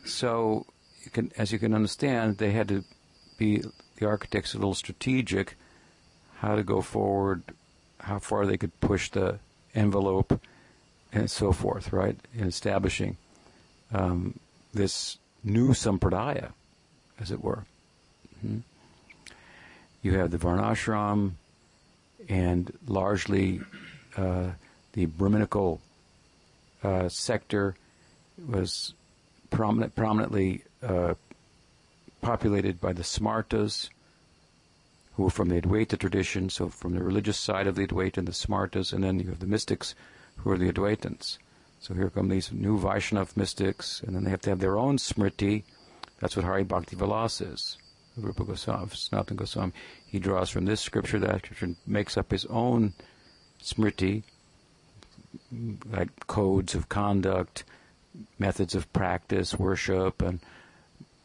[0.04, 0.66] So,
[1.06, 2.84] you can, as you can understand, they had to
[3.38, 3.62] be
[4.00, 5.56] the architects a little strategic,
[6.38, 7.42] how to go forward,
[8.00, 9.38] how far they could push the
[9.74, 10.40] envelope,
[11.12, 12.16] and so forth, right?
[12.34, 13.18] In establishing
[13.92, 14.40] um,
[14.72, 16.50] this new sampradaya,
[17.20, 17.64] as it were.
[18.40, 18.58] hmm
[20.02, 21.32] You have the Varnashram
[22.28, 23.60] and largely
[24.16, 24.50] uh,
[24.94, 25.80] the Brahminical
[26.82, 27.74] uh, sector
[28.48, 28.94] was
[29.50, 31.14] prominent, prominently uh,
[32.20, 33.88] populated by the Smartas,
[35.14, 38.28] who were from the Advaita tradition, so from the religious side of the Advaita and
[38.28, 39.94] the Smartas, and then you have the mystics
[40.36, 41.38] who are the Advaitans.
[41.80, 44.98] So here come these new Vaishnav mystics, and then they have to have their own
[44.98, 45.64] smriti.
[46.20, 47.78] That's what Hari Bhakti Vilas is.
[48.16, 49.72] Rupa Goswami, Sanatana Goswami.
[50.06, 52.92] He draws from this scripture, that scripture, makes up his own
[53.62, 54.24] smriti,
[55.90, 57.64] like codes of conduct,
[58.38, 60.40] methods of practice, worship, and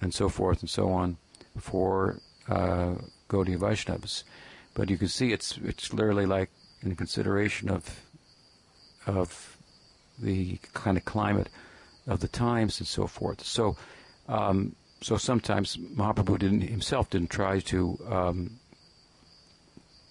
[0.06, 1.18] and so forth and so on
[1.60, 2.96] for uh,
[3.28, 4.24] Gaudiya Vaishnavas.
[4.74, 6.50] But you can see it's it's literally like
[6.82, 8.02] in consideration of
[9.06, 9.58] of
[10.18, 11.50] the kind of climate
[12.08, 13.44] of the times and so forth.
[13.44, 13.76] So
[14.30, 18.60] um, so sometimes Mahaprabhu didn't himself didn't try to um,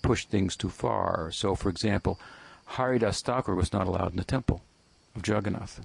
[0.03, 1.31] push things too far.
[1.31, 2.19] So for example,
[2.67, 4.63] Haridas Thakur was not allowed in the temple
[5.15, 5.81] of Jagannath.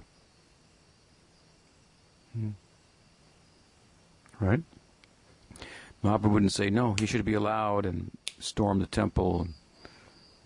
[2.32, 2.50] Hmm.
[4.40, 4.62] Right?
[6.02, 9.48] Mahaprabhu wouldn't say no, he should be allowed and storm the temple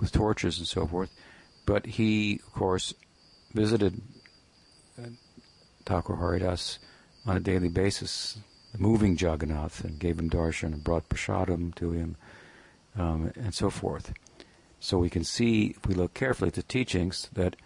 [0.01, 1.11] with torches and so forth.
[1.65, 2.93] But he, of course,
[3.53, 4.03] visited
[4.99, 5.09] uh,
[5.87, 6.79] Thakur Haridas
[7.25, 8.39] on a daily basis,
[8.73, 12.17] the moving Jagannath, and gave him darshan and brought prasadam to him,
[12.99, 14.13] um, and so forth.
[14.81, 17.57] So we can see, if we look carefully at the teachings, that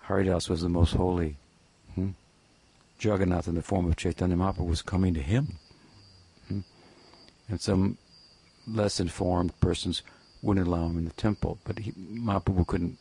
[0.00, 1.36] Haridas was the most holy.
[1.94, 2.10] Hmm?
[2.98, 5.58] Jagannath, in the form of Chaitanya Mahaprabhu, was coming to him.
[7.48, 7.98] And some
[8.66, 10.02] less informed persons
[10.42, 12.98] wouldn't allow him in the temple, but he, Mahaprabhu couldn't,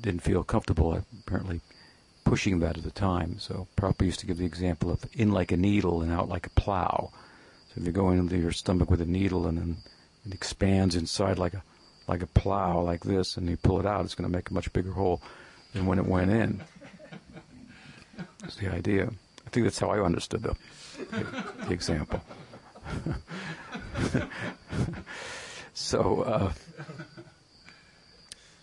[0.00, 1.60] didn't feel comfortable, apparently,
[2.24, 3.38] pushing that at the time.
[3.38, 6.46] So Prabhupada used to give the example of in like a needle and out like
[6.46, 7.10] a plow.
[7.68, 9.76] So if you go into your stomach with a needle and then
[10.24, 11.62] it expands inside like a
[12.08, 14.54] like a plow like this, and you pull it out, it's going to make a
[14.54, 15.20] much bigger hole
[15.72, 16.62] than when it went in.
[18.40, 19.10] That's the idea.
[19.44, 20.56] I think that's how I understood the,
[21.66, 22.20] the example.
[25.74, 26.52] So, uh,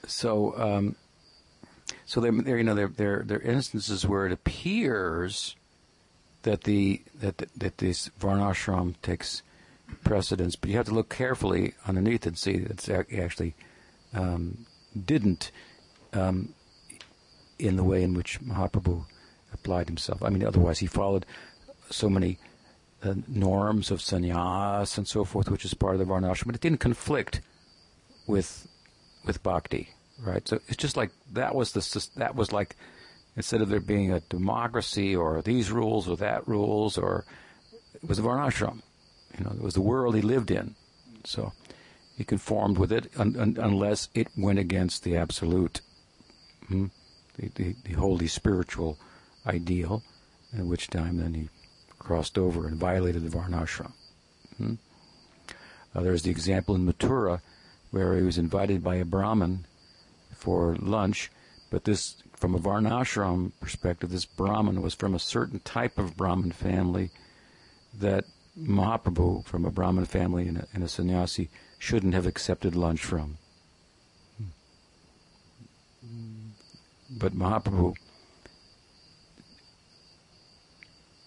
[0.06, 0.96] so, um,
[2.06, 5.56] so there, there, you know, there, there, there are instances where it appears
[6.44, 9.42] that the that that this varnashram takes
[10.04, 13.56] precedence, but you have to look carefully underneath and see that it actually
[14.14, 14.66] um,
[15.06, 15.52] didn't
[16.14, 16.54] um,
[17.60, 19.06] in the way in which Mahaprabhu
[19.54, 20.22] applied himself.
[20.22, 21.26] I mean, otherwise he followed
[21.90, 22.38] so many
[23.04, 26.62] uh, norms of sannyas and so forth, which is part of the varnashram, but it
[26.62, 27.42] didn't conflict
[28.28, 28.68] with
[29.26, 29.90] with bhakti,
[30.22, 30.48] right?
[30.48, 32.76] So it's just like that was the that was like
[33.36, 37.26] instead of there being a democracy or these rules or that rules or
[37.96, 38.82] it was a varnashram.
[39.38, 40.76] You know, it was the world he lived in.
[41.26, 41.54] So
[42.16, 45.82] he conformed with it un- un- unless it went against the absolute,
[46.68, 46.88] hmm?
[47.38, 49.00] the, the, the, holy spiritual
[49.48, 50.04] ideal,
[50.56, 51.50] at which time then he
[52.04, 53.94] crossed over and violated the Varnashram.
[54.58, 54.74] Hmm?
[55.96, 57.42] Uh, there's the example in Mathura
[57.92, 59.66] where he was invited by a Brahmin
[60.36, 61.32] for lunch,
[61.70, 66.52] but this, from a Varnashram perspective, this Brahmin was from a certain type of Brahmin
[66.52, 67.12] family
[68.00, 68.26] that
[68.60, 71.50] Mahaprabhu from a Brahmin family and a, and a sannyasi
[71.80, 73.38] shouldn't have accepted lunch from.
[77.10, 77.96] But Mahaprabhu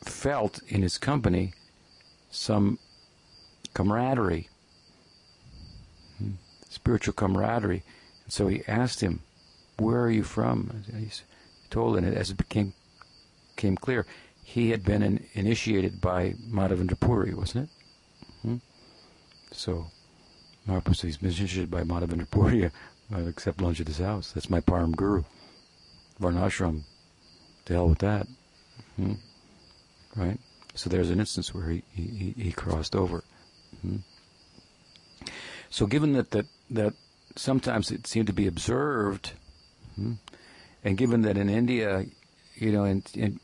[0.08, 1.54] felt in his company
[2.30, 2.78] some
[3.74, 4.48] camaraderie,
[6.68, 7.82] spiritual camaraderie.
[8.24, 9.20] And so he asked him,
[9.78, 10.84] Where are you from?
[10.92, 11.08] He
[11.70, 12.72] told him, and as it became,
[13.54, 14.06] became clear,
[14.42, 17.70] he had been in, initiated by Madhavendra Puri, wasn't it?
[18.42, 18.56] Hmm?
[19.50, 19.86] So,
[20.68, 22.70] Mahaprabhu he's been initiated by Madhavendra Puri.
[23.12, 24.32] I accept lunch at his house.
[24.32, 25.24] That's my Param Guru.
[26.20, 26.82] Varnashram.
[27.66, 28.26] To hell with that.
[28.96, 29.14] Hmm?
[30.16, 30.38] Right?
[30.74, 33.24] So there's an instance where he, he, he crossed over.
[33.82, 33.96] Hmm?
[35.70, 36.94] So given that, that, that
[37.34, 39.32] sometimes it seemed to be observed,
[39.94, 40.14] hmm?
[40.84, 42.06] and given that in India
[42.56, 43.38] you know, in, in,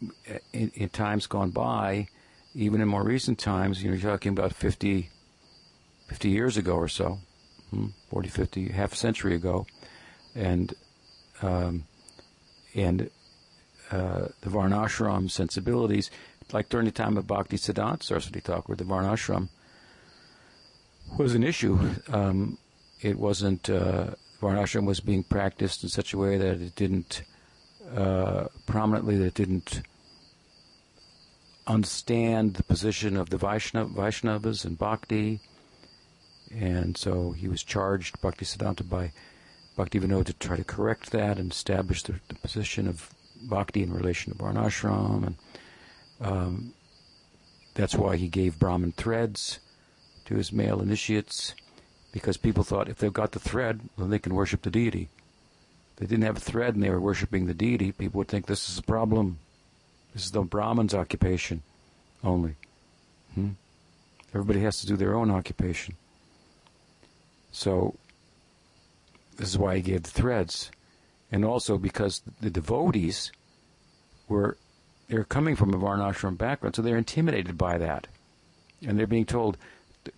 [0.52, 2.08] in, in, times gone by,
[2.54, 5.10] even in more recent times, you know, you're talking about 50,
[6.08, 7.18] 50 years ago or so,
[7.70, 9.66] hmm, 40, 50, half a century ago,
[10.34, 10.74] and
[11.42, 11.84] um,
[12.74, 13.10] and
[13.90, 16.10] uh, the Varnashram sensibilities,
[16.52, 19.48] like during the time of Bhakti Siddhanta Saraswati Thakur, the Varnashram
[21.18, 21.78] was an issue.
[22.08, 22.58] Um,
[23.00, 27.22] it wasn't, uh, Varnashram was being practiced in such a way that it didn't
[27.94, 29.82] uh, prominently that didn't
[31.66, 35.40] understand the position of the Vaishnav, Vaishnavas and Bhakti.
[36.50, 39.12] And so he was charged, Bhakti Siddhanta, by
[39.76, 43.10] Bhakti Vinod to try to correct that and establish the, the position of
[43.42, 45.26] Bhakti in relation to Varnashram.
[45.26, 45.36] And
[46.22, 46.72] um,
[47.74, 49.58] that's why he gave Brahmin threads
[50.26, 51.54] to his male initiates,
[52.12, 55.08] because people thought if they've got the thread, then they can worship the deity
[55.92, 58.46] If they didn't have a thread and they were worshiping the deity, people would think
[58.46, 59.38] this is a problem.
[60.14, 61.62] This is the Brahman's occupation
[62.22, 62.56] only.
[63.34, 63.50] Hmm?
[64.34, 65.96] Everybody has to do their own occupation.
[67.50, 67.96] So,
[69.36, 70.70] this is why he gave the threads.
[71.30, 73.32] And also because the devotees
[74.28, 74.56] were
[75.08, 78.06] they're coming from a Varnashram background, so they're intimidated by that.
[78.86, 79.56] And they're being told,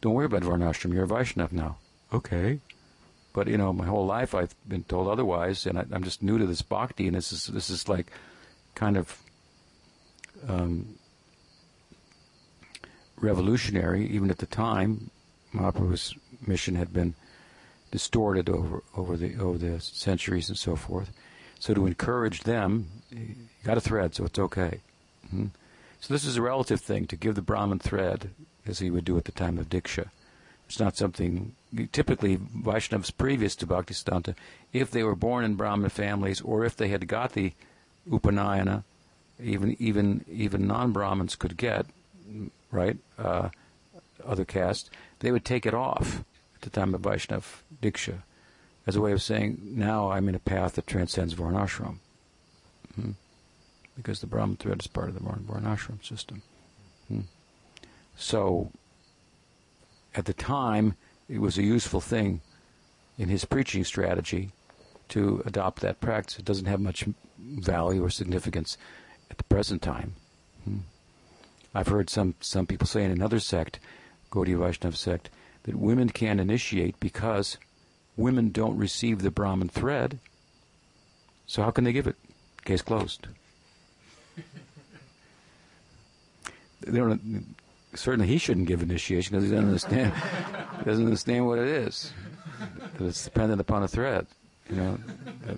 [0.00, 1.76] don't worry about Varnashram, you're a Vaishnav now.
[2.12, 2.60] Okay.
[3.32, 6.38] But you know, my whole life I've been told otherwise, and I, am just new
[6.38, 8.12] to this bhakti, and this is this is like
[8.76, 9.18] kind of
[10.46, 10.94] um,
[13.16, 14.06] revolutionary.
[14.06, 15.10] Even at the time,
[15.52, 16.14] Mahaprabhu's
[16.46, 17.14] mission had been
[17.90, 21.10] distorted over over the over the centuries and so forth.
[21.58, 22.86] So to encourage them,
[23.64, 24.80] got a thread, so it's okay.
[25.30, 25.46] hmm
[26.00, 28.30] So this is a relative thing to give the Brahman thread,
[28.66, 30.10] as he would do at the time of Diksha.
[30.66, 31.54] It's not something
[31.92, 34.34] typically Vaishnavas previous to Bhaktisiddhanta,
[34.72, 37.52] if they were born in Brahmin families or if they had got the
[38.08, 38.84] Upanayana,
[39.42, 41.86] even even even non-Brahmins could get,
[42.70, 42.96] right?
[43.18, 43.50] Uh,
[44.24, 44.90] other castes,
[45.20, 47.44] they would take it off at the time of Vaishnav
[47.82, 48.22] Diksha
[48.86, 51.96] as a way of saying, now I'm in a path that transcends Varnashram.
[52.94, 53.12] Hmm?
[53.96, 56.42] Because the Brahman thread is part of the Varnashram system.
[57.08, 57.20] Hmm?
[58.16, 58.70] So,
[60.14, 60.94] at the time,
[61.28, 62.40] it was a useful thing
[63.18, 64.50] in his preaching strategy
[65.08, 66.38] to adopt that practice.
[66.38, 67.04] It doesn't have much
[67.38, 68.76] value or significance
[69.30, 70.14] at the present time.
[70.64, 70.78] Hmm.
[71.74, 73.80] I've heard some, some people say in another sect,
[74.30, 75.30] Gaudiya Vaishnava sect,
[75.64, 77.58] that women can't initiate because
[78.16, 80.18] women don't receive the Brahman thread.
[81.46, 82.16] So how can they give it?
[82.64, 83.26] Case closed.
[86.92, 87.54] Don't,
[87.94, 90.12] certainly he shouldn't give initiation because he doesn't understand
[90.84, 92.12] doesn't understand what it is.
[92.98, 94.26] That it's dependent upon a thread,
[94.68, 94.98] you know,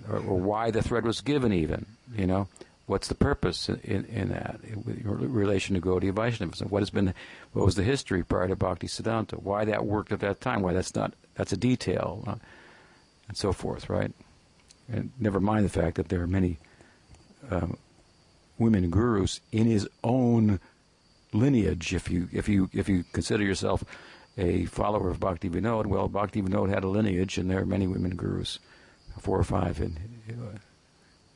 [0.09, 1.53] or, or, why the thread was given.
[1.53, 2.47] Even, you know,
[2.85, 6.69] what's the purpose in, in that in relation to Gaudiya Vaishnavism?
[6.69, 7.13] What has been,
[7.53, 9.41] what was the history prior to Bhakti Siddhanta?
[9.41, 10.61] Why that worked at that time?
[10.61, 12.35] Why that's not that's a detail, uh,
[13.27, 14.11] and so forth, right?
[14.91, 16.57] And never mind the fact that there are many
[17.51, 17.77] um,
[18.57, 20.59] women gurus in his own
[21.33, 21.93] lineage.
[21.93, 23.83] If you if you if you consider yourself
[24.37, 27.87] a follower of Bhakti Vinod, well, Bhakti Vinod had a lineage, and there are many
[27.87, 28.59] women gurus,
[29.19, 29.97] four or five in
[30.27, 30.57] in,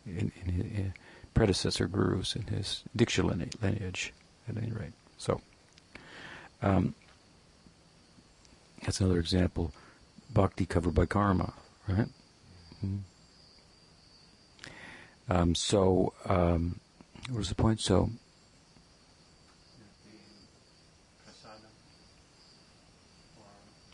[0.06, 0.94] in, in
[1.34, 4.14] predecessor gurus in his Diksha lineage,
[4.48, 4.94] at any rate.
[5.18, 5.42] So.
[6.64, 6.94] Um,
[8.84, 9.74] that's another example
[10.34, 11.54] bhakti covered by karma,
[11.88, 12.08] right?
[12.86, 12.98] Mm-hmm.
[15.30, 16.81] Um, so, um,
[17.32, 17.80] what was the point?
[17.80, 18.10] So,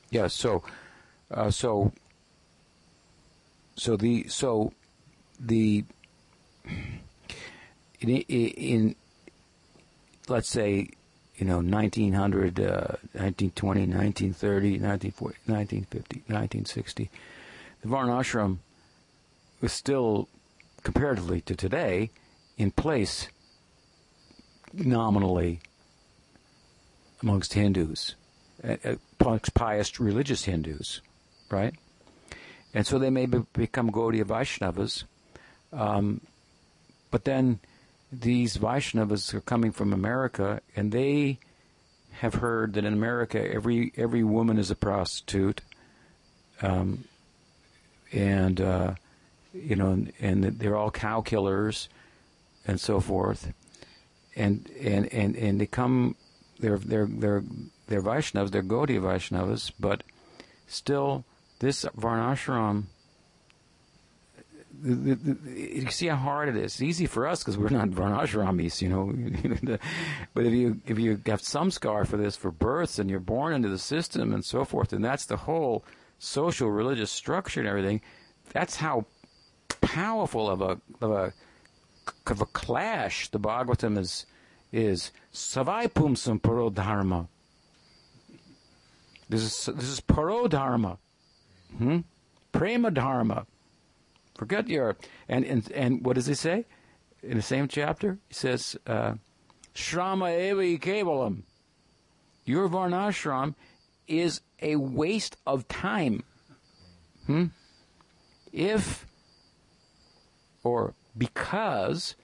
[0.10, 0.26] yeah.
[0.26, 0.64] So,
[1.30, 1.94] uh, so,
[3.76, 4.74] so the so
[5.40, 5.86] the
[8.00, 8.96] in, in
[10.28, 10.90] let's say
[11.36, 17.12] you know, 1900, uh, 1920, 1930, 1940, 1950, 1960,
[17.82, 18.58] the Varnashram
[19.62, 20.28] was still,
[20.82, 22.10] comparatively to today,
[22.58, 23.30] in place
[24.74, 25.60] nominally
[27.22, 28.16] amongst Hindus,
[28.64, 31.01] uh, amongst pious religious Hindus,
[31.49, 31.74] right?
[32.74, 35.03] And so they may be, become Gaudiya Vaishnavas,
[35.74, 36.22] um,
[37.12, 37.60] but then
[38.12, 41.39] these Vaishnavas are coming from America, and they
[42.12, 45.62] have heard that in America every every woman is a prostitute,
[46.62, 47.03] um,
[48.12, 48.95] and uh,
[49.53, 51.89] you know, and, and, they're all cow killers,
[52.68, 53.53] and so forth,
[54.36, 56.15] and and and and they come,
[56.59, 57.43] they're they're they're
[57.88, 60.03] they're Vaishnavas, they're Gaudiya Vaishnavas, but
[60.68, 61.24] still
[61.59, 62.88] this Varnashram
[64.82, 66.74] the, the, you see how hard it is.
[66.74, 69.78] It's easy for us because we're not varnashramis, you know.
[70.34, 73.53] but if you if you have some scar for this for births and you're born
[73.53, 75.84] into the system and so forth, and that's the whole
[76.20, 78.01] social religious structure and everything.
[78.53, 79.05] That's how
[79.82, 81.34] powerful of a of a
[82.28, 84.26] of a clash the Bhagavatam is
[84.72, 87.28] is savai pumsam parodharma.
[89.30, 90.97] This is this is parodharma,
[91.78, 91.99] hmm?
[92.51, 93.45] prema dharma
[94.38, 94.97] Forget your
[95.28, 96.66] and and and what does he say
[97.24, 98.20] in the same chapter?
[98.28, 99.16] He says, uh,
[99.74, 101.41] "Shrama evi kevalam."
[102.45, 103.55] Your varnashram
[104.08, 106.24] is a waste of time.
[107.26, 107.45] Hmm?
[108.53, 109.08] If
[110.64, 112.15] or because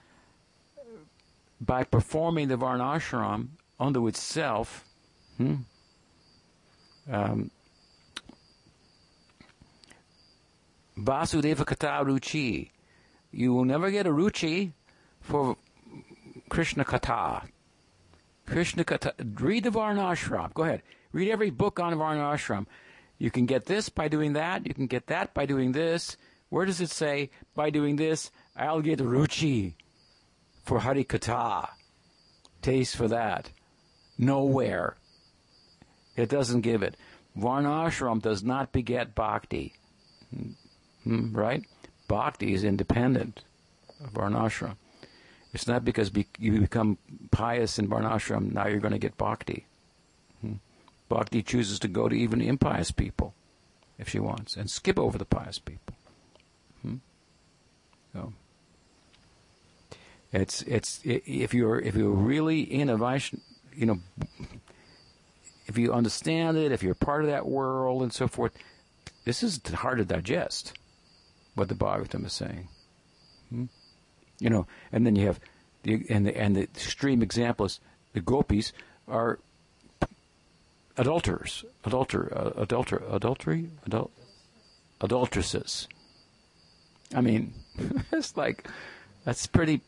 [1.59, 3.47] by performing the varnashram
[3.79, 4.85] unto itself,
[5.37, 5.55] hmm,
[7.09, 7.51] um,
[10.97, 12.69] Vasudeva Katha Ruchi.
[13.31, 14.73] You will never get a Ruchi
[15.21, 15.57] for
[16.49, 17.47] Krishna Katha.
[18.45, 19.13] Krishna Katha.
[19.41, 20.53] Read the Varnashram.
[20.53, 20.83] Go ahead.
[21.11, 22.67] Read every book on Varnashram.
[23.17, 24.67] You can get this by doing that.
[24.67, 26.17] You can get that by doing this.
[26.49, 29.73] Where does it say, by doing this, I'll get Ruchi
[30.63, 31.69] for Hari Katha?
[32.61, 33.49] Taste for that.
[34.17, 34.95] Nowhere.
[36.15, 36.95] It doesn't give it.
[37.37, 39.73] Varnashram does not beget bhakti.
[41.03, 41.65] Hmm, right?
[42.07, 43.43] Bhakti is independent
[44.03, 44.75] of Varnashram.
[45.53, 46.97] It's not because be- you become
[47.31, 49.65] pious in Varnashram, now you're going to get bhakti.
[50.41, 50.53] Hmm.
[51.09, 53.33] Bhakti chooses to go to even impious people
[53.97, 55.95] if she wants, and skip over the pious people.
[56.81, 56.95] Hmm?
[58.13, 58.33] So
[60.33, 63.39] it's it's if you're if you're really in a Vaishn,
[63.75, 63.99] you know,
[65.67, 68.51] if you understand it, if you're part of that world and so forth,
[69.25, 70.73] this is hard to digest.
[71.53, 72.67] What the Bhagavatam is saying,
[73.49, 73.65] hmm?
[74.39, 75.39] you know, and then you have
[75.83, 77.79] the and the and the extreme example is
[78.13, 78.73] the gopis
[79.07, 79.37] are
[80.97, 84.11] adulterers, adulter, uh, adulter, adultery, adult,
[84.99, 85.87] adulteresses.
[87.13, 87.53] I mean,
[88.11, 88.67] it's like
[89.25, 89.81] that's pretty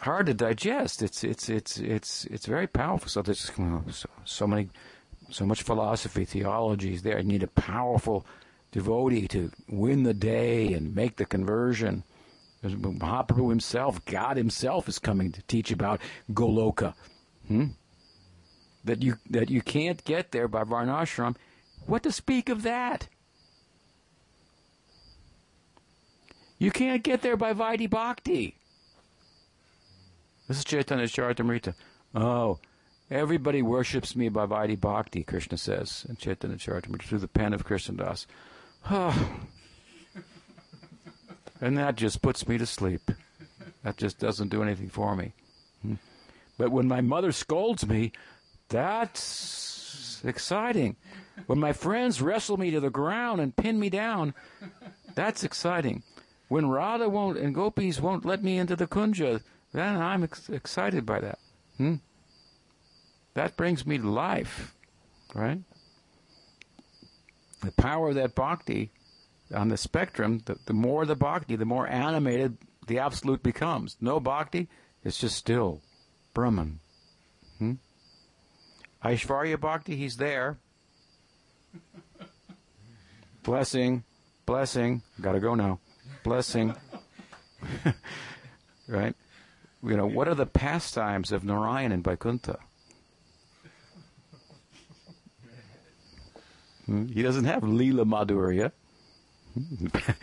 [0.00, 1.02] hard to digest.
[1.02, 3.08] It's it's it's it's it's very powerful.
[3.08, 3.50] So there's
[3.90, 4.70] so, so many,
[5.30, 7.18] so much philosophy, theology is there.
[7.18, 8.26] You need a powerful
[8.72, 12.04] devotee to win the day and make the conversion.
[12.64, 16.00] Mahaprabhu himself, God himself, is coming to teach about
[16.32, 16.94] Goloka.
[17.48, 17.68] Hmm?
[18.84, 21.36] That you that you can't get there by Varnashram.
[21.86, 23.08] What to speak of that?
[26.58, 28.56] You can't get there by Vaidhi Bhakti.
[30.48, 31.74] This is Chaitanya Charitamrita.
[32.14, 32.58] Oh,
[33.10, 37.64] everybody worships me by Vaidhi Bhakti, Krishna says in Chaitanya Charitamrita through the pen of
[37.64, 38.26] Krishnadas.
[38.90, 39.40] Oh.
[41.60, 43.02] and that just puts me to sleep.
[43.84, 45.32] That just doesn't do anything for me.
[45.82, 45.94] Hmm.
[46.58, 48.12] But when my mother scolds me,
[48.68, 50.96] that's exciting.
[51.46, 54.34] When my friends wrestle me to the ground and pin me down,
[55.14, 56.02] that's exciting.
[56.48, 59.40] When Radha won't and gopis won't let me into the kunja,
[59.72, 61.38] then I'm ex- excited by that.
[61.76, 61.96] Hmm?
[63.34, 64.74] That brings me life,
[65.34, 65.60] right?
[67.62, 68.90] The power of that bhakti
[69.54, 73.96] on the spectrum, the, the more the bhakti, the more animated the absolute becomes.
[74.00, 74.68] No bhakti,
[75.04, 75.80] it's just still.
[76.34, 76.80] Brahman.
[77.58, 77.74] Hmm?
[79.04, 80.58] Aishvarya bhakti, he's there.
[83.42, 84.04] blessing,
[84.44, 85.78] blessing, gotta go now
[86.22, 86.74] blessing.
[88.88, 89.14] right?
[89.82, 92.58] You know, what are the pastimes of Narayan and Vaikuntha?
[96.86, 97.06] Hmm?
[97.08, 98.72] He doesn't have Leela Madhurya.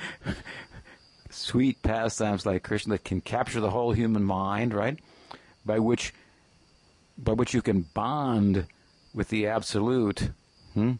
[1.29, 4.97] Sweet pastimes like Krishna that can capture the whole human mind, right?
[5.65, 6.13] By which,
[7.17, 8.65] by which you can bond
[9.13, 10.29] with the absolute.
[10.73, 10.93] Hmm?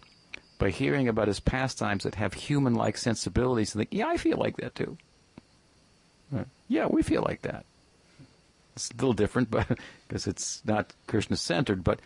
[0.60, 4.38] by hearing about his pastimes that have human like sensibilities and think, yeah, I feel
[4.38, 4.98] like that too.
[6.32, 6.46] Right.
[6.68, 7.66] Yeah, we feel like that.
[8.76, 9.68] It's a little different, but
[10.08, 12.00] because it's not Krishna centered, but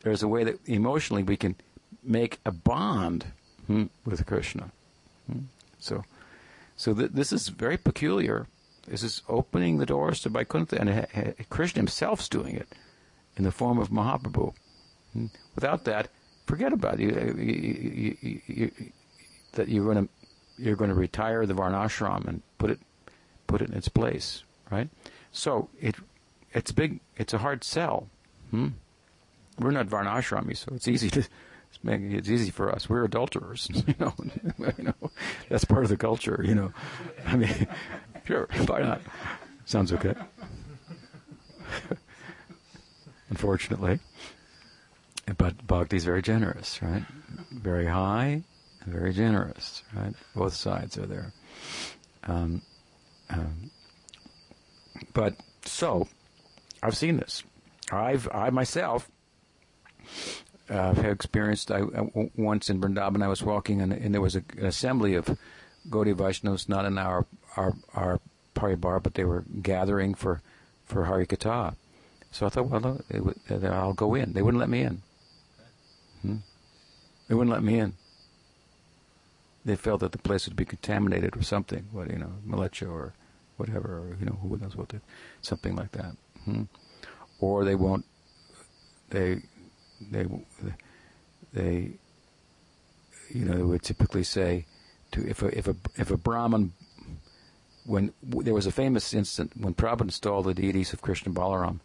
[0.00, 1.56] there's a way that emotionally we can
[2.02, 3.26] make a bond
[3.66, 4.70] hmm, with Krishna.
[5.30, 5.44] Hmm.
[5.78, 6.04] So,
[6.76, 8.46] so th- this is very peculiar.
[8.86, 12.68] This is opening the doors to Vaikuntha, and uh, uh, Krishna himself's doing it
[13.36, 14.54] in the form of Mahaprabhu.
[15.12, 15.26] Hmm.
[15.54, 16.08] Without that,
[16.46, 17.00] forget about it.
[17.00, 18.70] You, you, you,
[19.52, 20.12] that you're going to
[20.58, 22.78] you're going to retire the varnashram and put it
[23.46, 24.88] put it in its place, right?
[25.36, 25.96] So it
[26.52, 27.00] it's big.
[27.18, 28.08] It's a hard sell.
[28.50, 28.68] Hmm?
[29.58, 31.26] We're not varnashrami, so it's easy to
[31.84, 32.88] it's, easy for us.
[32.88, 34.14] We're adulterers, you know.
[34.58, 35.10] you know,
[35.50, 36.40] that's part of the culture.
[36.42, 36.72] You know,
[37.26, 37.68] I mean,
[38.24, 39.02] sure, why not?
[39.66, 40.14] Sounds okay.
[43.28, 44.00] Unfortunately.
[45.36, 47.02] But bhakti is very generous, right?
[47.50, 48.44] Very high,
[48.86, 50.14] very generous, right?
[50.34, 51.32] Both sides are there.
[52.24, 52.62] Um,
[53.28, 53.70] um,
[55.12, 56.08] but so,
[56.82, 57.42] I've seen this.
[57.90, 59.10] I've I myself
[60.68, 61.70] uh, have experienced.
[61.70, 61.82] I,
[62.36, 65.38] once in Vrindavan, I was walking, and, and there was a, an assembly of
[65.88, 67.26] Gaudiya Vaishnavas, not in our
[67.56, 68.20] our our
[68.54, 70.42] paribar, but they were gathering for
[70.84, 71.76] for Harikatha.
[72.30, 73.00] So I thought, well,
[73.72, 74.32] I'll go in.
[74.32, 75.02] They wouldn't let me in.
[76.22, 76.36] Hmm?
[77.28, 77.94] They wouldn't let me in.
[79.64, 81.86] They felt that the place would be contaminated or something.
[81.92, 83.14] What you know, mleccha or
[83.56, 85.00] whatever, or you know, who knows what, they,
[85.42, 86.16] something like that.
[86.44, 86.62] Hmm?
[87.40, 88.04] Or they won't.
[89.10, 89.42] They,
[90.10, 90.26] they,
[91.52, 91.92] they,
[93.30, 94.66] you know, they would typically say,
[95.12, 96.72] to if a if a if a Brahmin
[97.84, 101.80] when there was a famous incident when Prabhupada installed the deities of Krishna Balaram,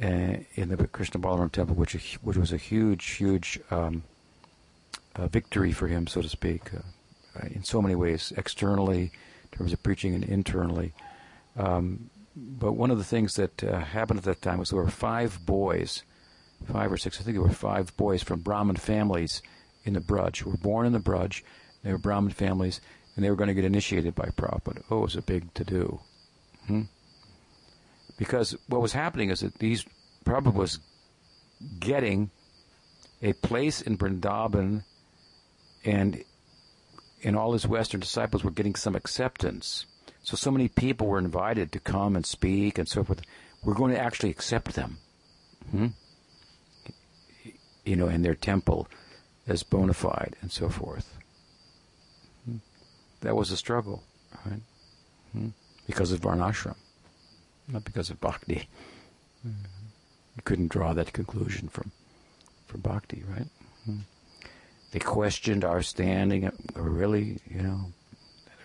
[0.00, 4.02] uh, in the Krishna Balaram temple, which which was a huge, huge um,
[5.16, 9.12] uh, victory for him, so to speak, uh, in so many ways, externally,
[9.52, 10.92] in terms of preaching, and internally.
[11.56, 14.88] Um, but one of the things that uh, happened at that time was there were
[14.88, 16.02] five boys,
[16.72, 19.42] five or six, I think there were five boys from Brahmin families
[19.84, 21.42] in the Braj, who were born in the Braj.
[21.82, 22.80] They were Brahmin families,
[23.14, 24.82] and they were going to get initiated by Prabhupada.
[24.90, 26.00] Oh, it was a big to do.
[26.66, 26.82] Hmm?
[28.16, 29.84] Because what was happening is that these
[30.24, 30.78] Prabhupada was
[31.78, 32.30] getting
[33.20, 34.84] a place in Vrindavan,
[35.84, 36.24] and
[37.24, 39.86] and all his Western disciples were getting some acceptance.
[40.22, 43.22] So so many people were invited to come and speak and so forth.
[43.64, 44.98] We're going to actually accept them,
[45.70, 45.88] hmm?
[47.84, 48.88] you know, in their temple
[49.46, 51.18] as bona fide and so forth.
[52.44, 52.56] Hmm?
[53.20, 54.02] That was a struggle,
[54.46, 54.62] right?
[55.32, 55.48] Hmm?
[55.86, 56.76] Because of Varnashram,
[57.68, 58.68] not because of Bhakti.
[59.44, 61.90] You couldn't draw that conclusion from
[62.66, 63.48] from Bhakti, right?
[64.92, 66.46] They questioned our standing.
[66.76, 67.92] Are really, you know,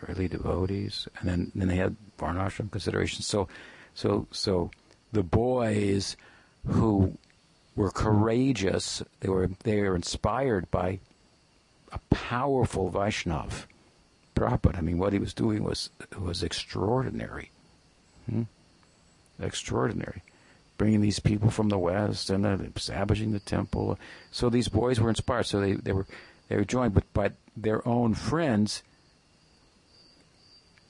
[0.08, 1.08] really devotees?
[1.20, 3.26] And then, then they had Varnashram considerations.
[3.26, 3.48] So,
[3.96, 4.70] so, so
[5.14, 6.18] the boys
[6.66, 7.18] who
[7.76, 11.00] were courageous, they were they were inspired by
[11.92, 13.66] a powerful Vaishnav.
[14.36, 17.52] Prabhupada, I mean, what he was doing was was extraordinary.
[18.30, 18.44] Hmm?
[19.40, 20.24] Extraordinary
[20.78, 23.98] bringing these people from the west and uh, establishing the temple.
[24.32, 25.46] So these boys were inspired.
[25.46, 26.06] So they, they were
[26.48, 28.84] they were joined, but by their own friends,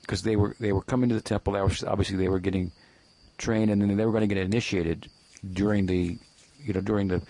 [0.01, 1.55] because they were they were coming to the temple.
[1.55, 2.71] Obviously, they were getting
[3.37, 5.09] trained, and then they were going to get initiated
[5.53, 6.17] during the
[6.63, 7.21] you know during the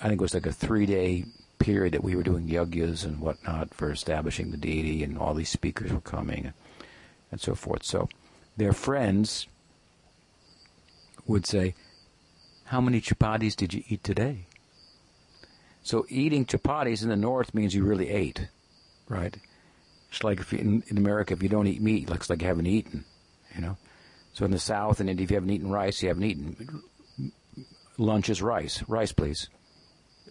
[0.00, 1.24] I think it was like a three day
[1.58, 5.48] period that we were doing yagyas and whatnot for establishing the deity, and all these
[5.48, 6.52] speakers were coming
[7.30, 7.84] and so forth.
[7.84, 8.08] So
[8.56, 9.46] their friends
[11.28, 11.74] would say,
[12.64, 14.46] How many chapatis did you eat today?
[15.82, 18.48] So eating chapatis in the north means you really ate,
[19.08, 19.36] right?
[20.10, 22.48] It's like if in, in America, if you don't eat meat, it looks like you
[22.48, 23.04] haven't eaten,
[23.54, 23.76] you know?
[24.32, 26.82] So in the South and India, if you haven't eaten rice, you haven't eaten.
[27.96, 28.82] Lunch is rice.
[28.88, 29.48] Rice, please.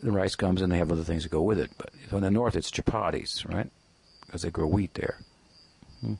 [0.02, 1.72] The rice comes and they have other things that go with it.
[1.78, 3.70] But so in the north, it's chapatis, right?
[4.26, 5.20] Because they grow wheat there.
[6.02, 6.14] Hmm.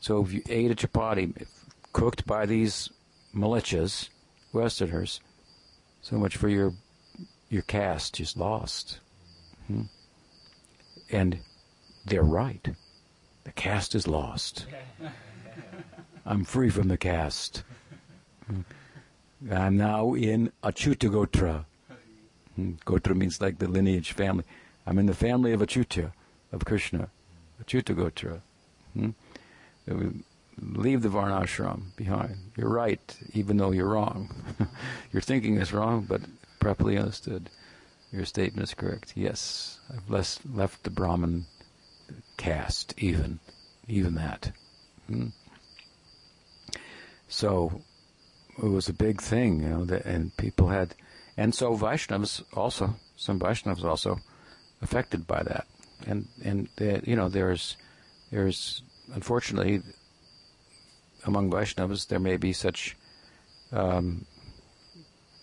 [0.00, 1.46] So if you ate a chapati
[1.92, 2.90] cooked by these
[3.34, 4.08] mlecchas,
[4.52, 5.20] Westerners.
[6.00, 6.72] So much for your
[7.48, 9.00] your caste just lost.
[9.66, 9.82] Hmm?
[11.10, 11.38] And
[12.04, 12.66] they're right.
[13.44, 14.66] The caste is lost.
[16.26, 17.62] I'm free from the caste.
[19.50, 21.64] I'm now in Achyuta Gotra.
[22.56, 22.72] Hmm.
[22.86, 24.44] Gotra means like the lineage family.
[24.86, 26.12] I'm in the family of Achyuta,
[26.52, 27.08] of Krishna.
[27.62, 28.40] Achyuta Gotra.
[28.94, 29.10] Hmm?
[30.60, 32.36] Leave the varnashram behind.
[32.56, 34.34] You're right, even though you're wrong.
[35.12, 36.20] Your thinking is wrong, but
[36.60, 37.50] properly understood,
[38.12, 39.14] your statement is correct.
[39.16, 41.46] Yes, I've less, left the Brahmin
[42.36, 43.40] caste, even,
[43.88, 44.52] even that.
[45.08, 45.28] Hmm?
[47.28, 47.82] So
[48.58, 50.94] it was a big thing, you know, that, and people had,
[51.36, 54.18] and so Vaishnavas also, some Vaishnavas also
[54.82, 55.66] affected by that,
[56.06, 56.68] and and
[57.06, 57.76] you know, there's
[58.30, 58.82] there's
[59.14, 59.82] unfortunately
[61.26, 62.96] among Vaishnavas there may be such
[63.72, 64.26] um,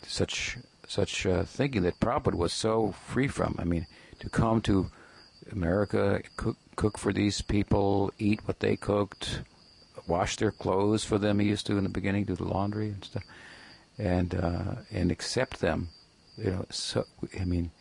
[0.05, 0.57] such
[0.88, 3.55] such uh, thinking that Prabhupada was so free from.
[3.59, 3.86] I mean,
[4.19, 4.89] to come to
[5.51, 9.41] America, cook, cook for these people, eat what they cooked,
[10.07, 11.39] wash their clothes for them.
[11.39, 13.23] He used to in the beginning, do the laundry and stuff,
[13.97, 15.89] and uh, and accept them.
[16.38, 17.05] You know, so
[17.39, 17.71] I mean,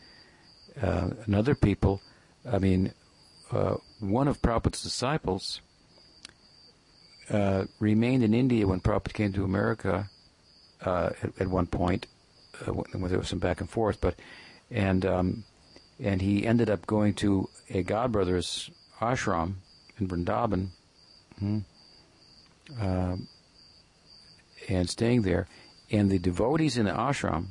[0.80, 1.10] uh,
[1.60, 2.00] people.
[2.50, 2.92] I mean,
[3.50, 5.60] uh, one of Prabhupada's disciples
[7.30, 10.08] uh, remained in India when Prabhupada came to America
[10.84, 12.06] uh, at, at, one point,
[12.66, 14.14] uh, when there was some back and forth, but
[14.70, 15.44] and um,
[16.00, 18.70] and he ended up going to a Godbrother's
[19.00, 19.54] ashram
[19.98, 20.68] in Vrindavan,
[21.38, 21.58] hmm,
[22.80, 23.28] um,
[24.68, 25.48] and staying there,
[25.90, 27.46] and the devotees in the ashram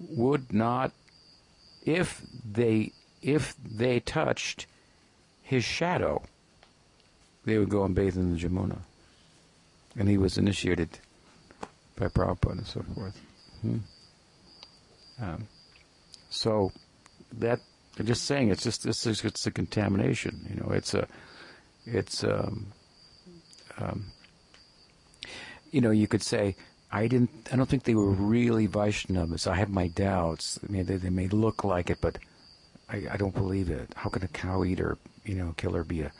[0.00, 0.92] would not,
[1.84, 2.92] if they
[3.22, 4.66] if they touched
[5.42, 6.22] his shadow
[7.44, 8.78] they would go and bathe in the Jamuna.
[9.96, 10.98] And he was initiated
[11.96, 13.20] by Prabhupada and so forth.
[13.62, 13.78] Hmm.
[15.20, 15.48] Um,
[16.30, 16.72] so
[17.34, 17.60] that
[17.98, 20.46] I'm just saying it's just this is it's a contamination.
[20.50, 21.06] You know, it's a
[21.86, 22.66] it's um,
[23.78, 24.06] um,
[25.70, 26.56] you know you could say
[26.90, 29.46] I didn't I don't think they were really Vaishnavas.
[29.46, 30.58] I have my doubts.
[30.66, 32.18] I mean, they, they may look like it, but
[32.88, 33.92] I, I don't believe it.
[33.94, 36.12] How can a cow eater, you know, killer be a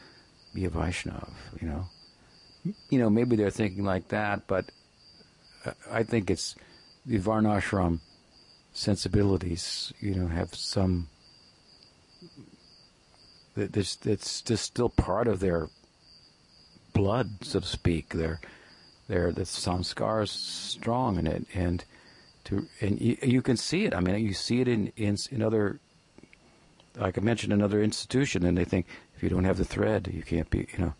[0.54, 1.30] be a Vaishnav,
[1.60, 1.86] you know.
[2.88, 4.70] You know, maybe they're thinking like that, but
[5.66, 6.54] uh, I think it's
[7.04, 8.00] the Varnashram
[8.72, 11.08] sensibilities, you know, have some.
[13.56, 15.68] It's, it's just still part of their
[16.94, 18.14] blood, so to speak.
[18.14, 18.40] Their,
[19.08, 21.84] their the samskar is strong in it, and
[22.44, 23.94] to and you, you can see it.
[23.94, 25.80] I mean, you see it in in, in other
[26.96, 28.86] like I mentioned, another institution, and they think
[29.24, 30.94] you don't have the thread, you can't be, you know.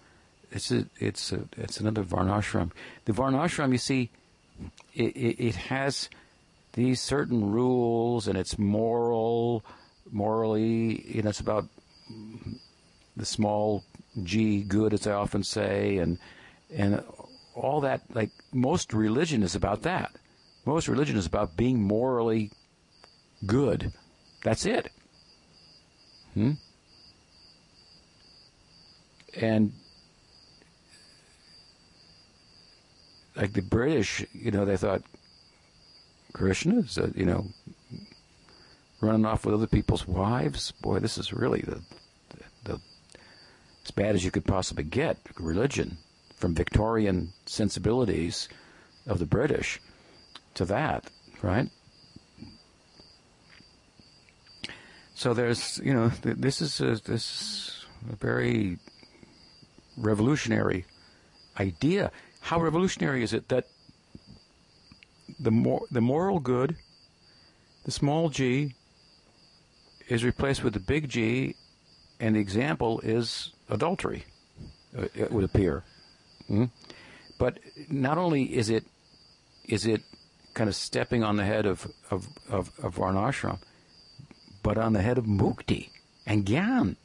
[0.51, 2.71] It's a, it's a, it's another varnashram.
[3.07, 4.11] The varnashram, you see,
[4.95, 6.09] it, it, it has
[6.75, 9.65] these certain rules, and it's moral,
[10.11, 11.65] morally, you know, it's about
[13.17, 13.85] the small
[14.23, 16.19] g good, as I often say, and
[16.75, 17.03] and
[17.55, 18.03] all that.
[18.13, 20.13] Like most religion is about that.
[20.65, 22.51] Most religion is about being morally
[23.47, 23.93] good.
[24.43, 24.91] That's it.
[26.35, 26.53] Hmm?
[29.41, 29.73] And
[33.37, 35.03] like the British, you know, they thought
[36.33, 37.47] Krishna is, uh, you know,
[39.01, 40.71] running off with other people's wives.
[40.71, 41.83] Boy, this is really the,
[42.31, 42.81] the, the
[43.85, 45.19] as bad as you could possibly get.
[45.39, 45.99] Religion
[46.37, 48.49] from Victorian sensibilities
[49.07, 49.81] of the British
[50.55, 51.11] to that,
[51.43, 51.69] right?
[55.15, 58.79] So there's, you know, th- this is a, this is a very
[59.97, 60.85] revolutionary
[61.59, 62.11] idea.
[62.41, 63.67] How revolutionary is it that
[65.39, 66.77] the mor- the moral good,
[67.85, 68.75] the small g,
[70.09, 71.55] is replaced with the big G,
[72.21, 74.25] and the example is adultery.
[74.97, 75.83] uh, It would appear,
[76.47, 76.67] Hmm?
[77.39, 78.85] but not only is it
[79.65, 80.03] is it
[80.53, 83.59] kind of stepping on the head of of of, of varnashram,
[84.63, 85.89] but on the head of mukti
[86.27, 86.97] and gyan.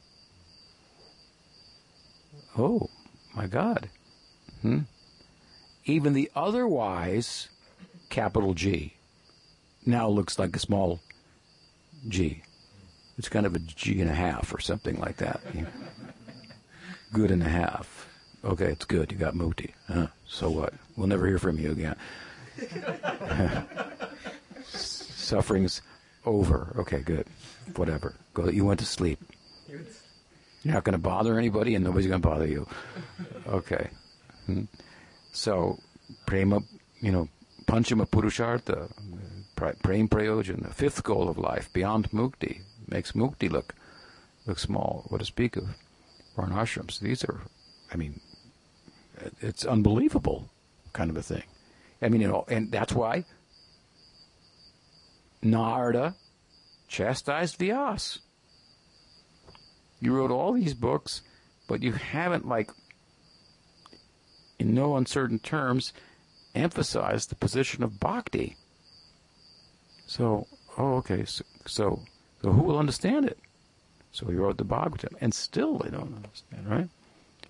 [2.60, 2.90] Oh
[3.34, 3.88] my God!
[4.60, 4.80] Hmm?
[5.86, 7.48] Even the otherwise
[8.10, 8.92] capital G
[9.86, 11.00] now looks like a small
[12.08, 12.42] G.
[13.16, 15.40] It's kind of a G and a half or something like that.
[17.14, 18.08] Good and a half.
[18.44, 19.10] Okay, it's good.
[19.10, 19.72] You got Mukti.
[19.88, 20.72] Huh, so what?
[20.96, 21.96] We'll never hear from you again.
[24.64, 25.82] Suffering's
[26.24, 26.74] over.
[26.78, 27.26] Okay, good.
[27.76, 28.14] Whatever.
[28.32, 28.48] Go.
[28.48, 29.18] You went to sleep.
[30.62, 32.66] You're not going to bother anybody, and nobody's going to bother you.
[33.46, 33.88] Okay.
[34.46, 34.64] Hmm.
[35.32, 35.78] So,
[36.26, 36.60] prema,
[37.00, 37.28] you know,
[37.66, 38.92] panchama purushartha,
[39.56, 43.74] prem prayojan, the fifth goal of life, beyond mukti, makes mukti look
[44.46, 45.04] look small.
[45.08, 45.64] What to speak of
[46.36, 47.00] varnashrams?
[47.00, 47.40] These are,
[47.92, 48.20] I mean,
[49.40, 50.50] it's unbelievable
[50.92, 51.44] kind of a thing.
[52.02, 53.24] I mean, you know, and that's why
[55.42, 56.14] Narada
[56.88, 58.18] chastised Vyas.
[60.00, 61.22] You wrote all these books,
[61.68, 62.70] but you haven't, like,
[64.58, 65.92] in no uncertain terms,
[66.54, 68.56] emphasized the position of bhakti.
[70.06, 70.46] So,
[70.76, 72.02] oh, okay, so, so,
[72.42, 73.38] so who will understand it?
[74.12, 76.88] So he wrote the Bhagavatam, and still they don't understand, right?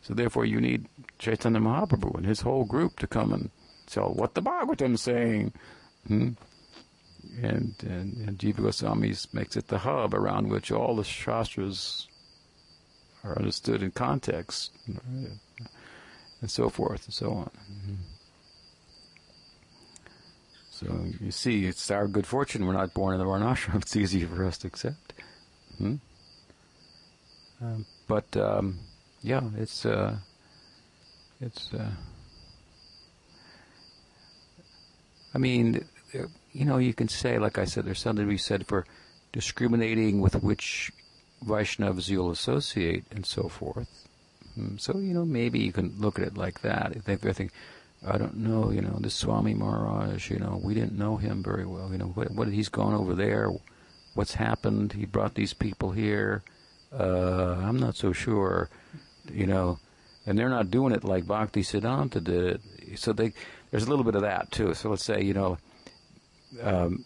[0.03, 0.87] So therefore, you need
[1.19, 3.51] Chaitanya Mahaprabhu and his whole group to come and
[3.87, 5.53] tell what the Bhagavatam's saying.
[6.07, 6.31] Hmm?
[7.43, 12.09] And, and, and Jiva Goswami makes it the hub around which all the shastras
[13.25, 17.51] are understood in context, and so forth and so on.
[20.71, 20.87] So
[21.21, 23.77] you see, it's our good fortune we're not born in the Varnashram.
[23.83, 25.13] It's easy for us to accept.
[25.77, 25.97] Hmm?
[27.61, 28.79] Um, but um,
[29.23, 30.17] yeah, it's uh,
[31.41, 31.75] it's.
[31.75, 31.91] Uh,
[35.35, 35.85] I mean,
[36.53, 38.87] you know, you can say, like I said, there's something to be said for
[39.33, 40.91] discriminating with which
[41.45, 43.89] Vaishnavas you'll associate and so forth.
[44.59, 46.93] Mm, So you know, maybe you can look at it like that.
[46.97, 47.53] If they if they think,
[48.07, 51.67] I don't know, you know, this Swami Maharaj, you know, we didn't know him very
[51.67, 51.91] well.
[51.93, 53.51] You know, what, what he's gone over there,
[54.15, 54.93] what's happened?
[54.93, 56.43] He brought these people here.
[56.93, 58.69] Uh, I'm not so sure,
[59.33, 59.79] you know,
[60.27, 62.99] and they're not doing it like Bhakti Siddhanta did it.
[62.99, 63.33] So they,
[63.71, 64.75] there's a little bit of that too.
[64.75, 65.59] So let's say, you know,
[66.63, 67.05] um,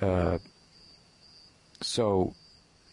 [0.00, 0.38] uh,
[1.84, 2.34] so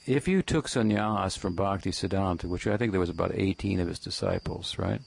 [0.06, 3.88] if you took sannyas from Bhakti Siddhanta, which I think there was about 18 of
[3.88, 5.02] his disciples, right?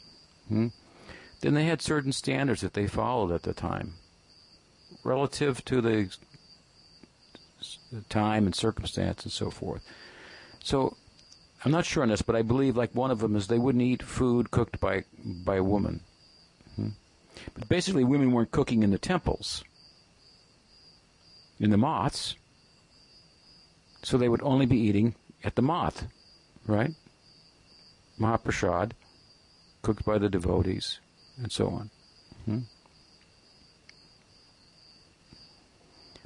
[0.48, 0.68] Hmm?
[1.40, 3.94] Then they had certain standards that they followed at the time,
[5.02, 6.16] relative to the,
[8.08, 9.82] time and circumstance and so forth.
[10.62, 10.96] So
[11.64, 13.82] I'm not sure on this, but I believe like one of them is they wouldn't
[13.82, 16.00] eat food cooked by by a woman.
[16.76, 16.88] Hmm?
[17.54, 19.64] But basically, women weren't cooking in the temples,
[21.58, 22.36] in the maths.
[24.04, 26.06] So they would only be eating at the math,
[26.66, 26.92] right?
[28.20, 28.92] Mahaprasad,
[29.82, 31.00] cooked by the devotees,
[31.42, 31.90] and so on.
[32.44, 32.58] Hmm?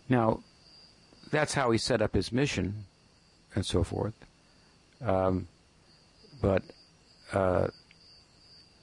[0.08, 0.40] Now,
[1.30, 2.84] that's how he set up his mission,
[3.54, 4.14] and so forth.
[5.00, 5.46] Um,
[6.42, 6.62] but
[7.32, 7.68] uh,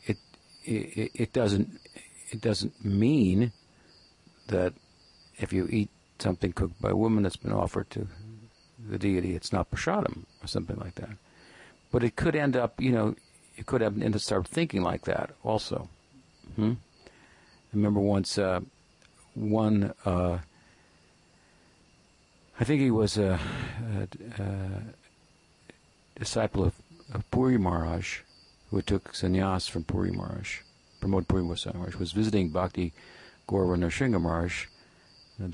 [0.06, 0.18] it,
[0.64, 1.80] it it doesn't
[2.30, 3.52] it doesn't mean
[4.48, 4.74] that
[5.38, 5.90] if you eat
[6.20, 8.08] something cooked by a woman that's been offered to
[8.90, 11.18] the deity, it's not prasadam or something like that.
[11.92, 13.16] But it could end up, you know,
[13.58, 15.90] it could have end up start thinking like that also.
[16.56, 16.74] Hmm?
[17.04, 18.62] I remember once uh,
[19.34, 19.94] one.
[20.06, 20.40] Uh,
[22.60, 23.40] I think he was a,
[24.40, 24.58] a, a
[26.18, 26.74] disciple of,
[27.14, 28.20] of Puri Maharaj,
[28.72, 30.60] who took sannyas from Puri Maharaj.
[31.02, 32.94] Pramod Puri Maharaj was visiting Bhakti
[33.48, 34.66] Gaura Narsingha Maharaj,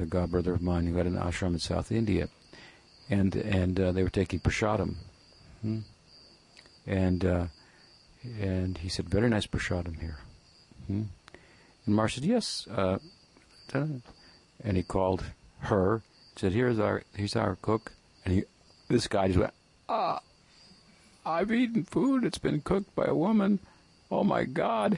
[0.10, 2.30] god brother of mine who had an ashram in South India,
[3.12, 4.96] and and uh, they were taking prasadam,
[5.62, 5.80] hmm?
[6.88, 7.46] and uh,
[8.40, 10.18] and he said, "Very nice prasadam here."
[10.88, 11.04] Hmm?
[11.86, 12.98] And Maharaj said, "Yes." Uh,
[13.74, 15.24] and he called
[15.60, 16.02] her,
[16.36, 17.92] said, "Here's our here's our cook,"
[18.26, 18.44] and he
[18.88, 19.54] this guy just went,
[19.88, 20.22] "Ah."
[21.24, 23.60] I've eaten food that's been cooked by a woman.
[24.10, 24.98] Oh my God.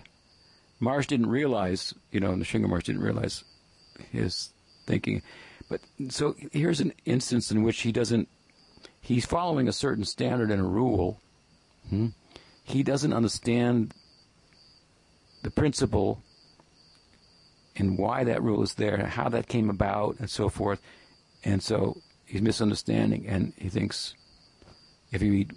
[0.80, 3.44] Marsh didn't realize, you know, Nrsimha Maharaj didn't realize
[4.12, 4.54] his
[4.86, 5.22] thinking.
[5.70, 8.28] But so here's an instance in which he doesn't,
[9.02, 11.20] he's following a certain standard and a rule.
[11.90, 12.08] Hmm?
[12.64, 13.94] He doesn't understand
[15.44, 16.22] the principle
[17.76, 20.80] and why that rule is there, how that came about, and so forth.
[21.44, 24.14] And so he's misunderstanding, and he thinks
[25.12, 25.52] if you eat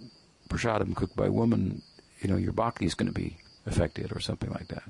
[0.48, 1.82] prasadam cooked by a woman,
[2.20, 3.36] you know, your bhakti is going to be
[3.66, 4.82] affected or something like that.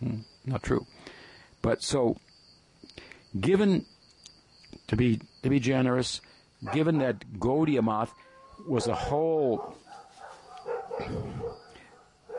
[0.00, 0.86] Hmm, not true.
[1.62, 2.16] But so,
[3.40, 3.84] given
[4.88, 6.20] to be to be generous,
[6.72, 8.08] given that Gaudiya
[8.68, 9.76] was a whole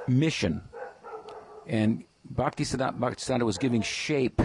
[0.08, 0.62] mission,
[1.68, 4.41] and Bhaktisiddhanta, Bhaktisiddhanta was giving shape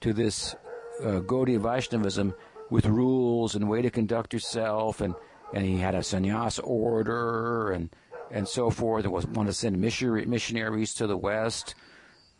[0.00, 0.54] to this
[1.02, 2.34] uh, Gaudiya Vaishnavism
[2.70, 5.14] with rules and way to conduct yourself and
[5.54, 7.90] and he had a sannyas order and
[8.30, 9.04] and so forth.
[9.04, 11.74] And was wanted to send missionaries to the West,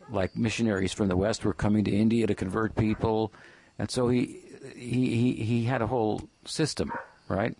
[0.09, 3.33] like missionaries from the West were coming to India to convert people,
[3.77, 4.41] and so he
[4.75, 6.91] he he, had a whole system,
[7.27, 7.55] right?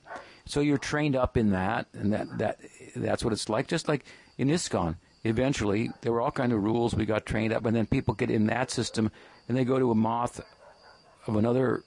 [0.46, 2.60] So you're trained up in that, and that that
[2.96, 3.68] that's what it's like.
[3.68, 4.06] Just like
[4.38, 6.96] in ISKCON, eventually there were all kind of rules.
[6.96, 9.12] We got trained up, and then people get in that system,
[9.48, 10.42] and they go to a math
[11.28, 11.84] of another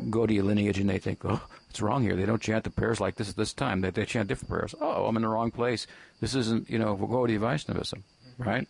[0.00, 2.16] Gaudiya lineage, and they think, oh, it's wrong here.
[2.16, 3.80] They don't chant the prayers like this at this time.
[3.80, 4.74] They, they chant different prayers.
[4.80, 5.86] Oh, I'm in the wrong place.
[6.20, 8.04] This isn't, you know, Gaudiya Vaishnavism,
[8.38, 8.66] right?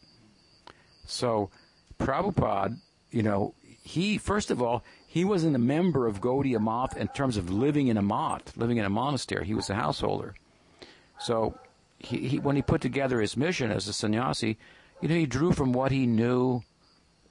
[1.08, 1.50] So,
[1.98, 2.76] Prabhupada,
[3.10, 7.38] you know, he, first of all, he wasn't a member of Gaudiya Math in terms
[7.38, 9.46] of living in a math, living in a monastery.
[9.46, 10.34] He was a householder.
[11.18, 11.58] So,
[11.98, 14.58] he, he, when he put together his mission as a sannyasi,
[15.00, 16.62] you know, he drew from what he knew.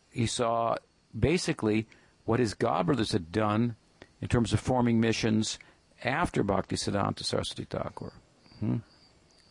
[0.10, 0.78] He saw
[1.18, 1.88] basically
[2.26, 3.76] what his godbrothers had done
[4.22, 5.60] in terms of forming missions
[6.04, 8.12] after Bhaktisiddhanta Saraswati Thakur.
[8.60, 8.78] Hmm?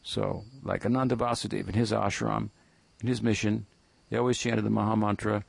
[0.02, 2.50] So, like Ananta Vasudeva in his ashram,
[3.00, 3.66] in his mission,
[4.10, 5.44] they always chanted the Maha Mantra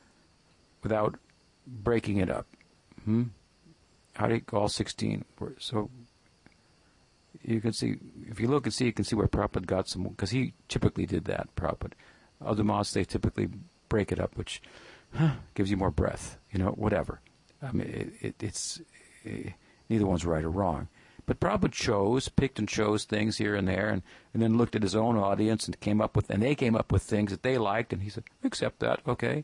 [0.84, 1.16] without
[1.66, 2.48] breaking it up.
[3.06, 3.24] Hmm?
[4.14, 5.26] How do you, all 16.
[5.60, 5.90] So,
[7.44, 7.98] you can see,
[8.30, 11.06] if you look and see, you can see where Prabhupada got some, because he typically
[11.06, 11.94] did that, Prabhupada.
[12.44, 13.50] Other mosques, they typically
[13.90, 14.62] break it up, which
[15.14, 17.22] huh, gives you more breath, you know, whatever.
[17.62, 18.82] I mean, it, it, it's
[19.90, 20.88] neither one's right or wrong.
[21.28, 24.02] But Prabhupada chose, picked and chose things here and there, and,
[24.34, 26.90] and then looked at his own audience and came up with, and they came up
[26.90, 29.44] with things that they liked, and he said, accept that, okay.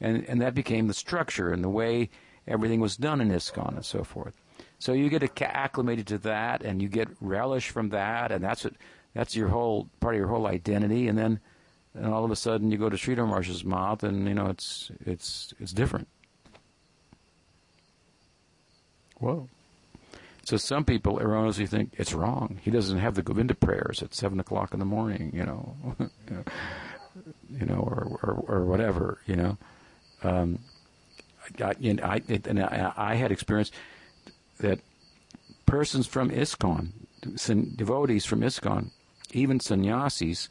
[0.00, 2.08] And, and that became the structure and the way
[2.46, 4.40] everything was done in ISKCON and so forth.
[4.78, 8.72] So you get acclimated to that, and you get relish from that, and that's what,
[9.12, 11.40] that's your whole, part of your whole identity, and then,
[11.92, 14.90] and all of a sudden you go to Sridhar Maharaj's math, and, you know, it's,
[15.04, 16.08] it's, it's different.
[19.18, 19.46] Whoa.
[20.48, 22.58] So some people erroneously think it's wrong.
[22.62, 25.76] He doesn't have the Govinda prayers at seven o'clock in the morning, you know,
[27.50, 29.58] you know, or, or, or whatever, you know.
[30.22, 30.60] Um,
[31.62, 33.70] I, know, I, and I, I had experience
[34.60, 34.80] that
[35.66, 36.92] persons from ISKCON,
[37.76, 38.90] devotees from ISKCON,
[39.32, 40.48] even sannyasis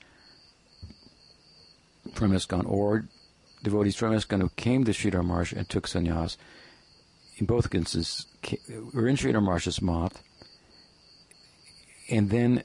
[2.14, 3.06] from ISKCON, or
[3.64, 6.38] devotees from ISKCON who came to Sridhar Maharaj and took sannyas,
[7.38, 8.28] in both instances,
[8.94, 10.22] were in Sridhar Maharaj's math,
[12.10, 12.64] and then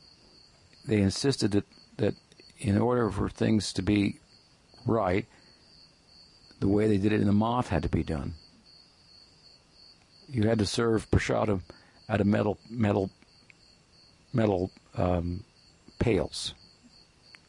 [0.87, 1.67] they insisted that,
[1.97, 2.15] that
[2.59, 4.19] in order for things to be
[4.87, 5.27] right,
[6.61, 8.35] the way they did it in the math had to be done.
[10.29, 11.63] You had to serve prasadam
[12.09, 13.11] out of metal metal
[14.33, 15.45] metal um,
[15.99, 16.55] pails.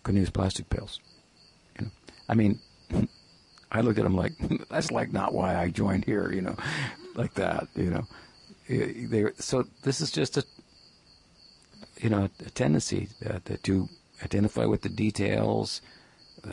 [0.03, 0.99] Couldn't use plastic pails.
[1.79, 1.91] You know?
[2.27, 2.59] I mean,
[3.71, 4.33] I looked at them like
[4.69, 6.31] that's like not why I joined here.
[6.31, 6.55] You know,
[7.15, 8.05] like that, you know.
[8.67, 10.45] They, so this is just a,
[11.99, 13.89] you know, a tendency that, to
[14.23, 15.81] identify with the details,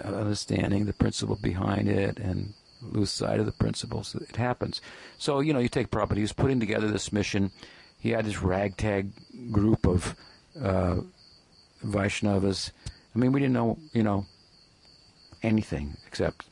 [0.02, 4.14] understanding the principle behind it, and lose sight of the principles.
[4.14, 4.80] It happens.
[5.18, 6.16] So you know, you take Prabhupada.
[6.16, 7.50] He was putting together this mission.
[7.98, 9.12] He had his ragtag
[9.52, 10.14] group of
[10.60, 11.00] uh,
[11.84, 12.70] Vaishnavas.
[13.14, 14.26] I mean, we didn't know, you know,
[15.42, 16.46] anything except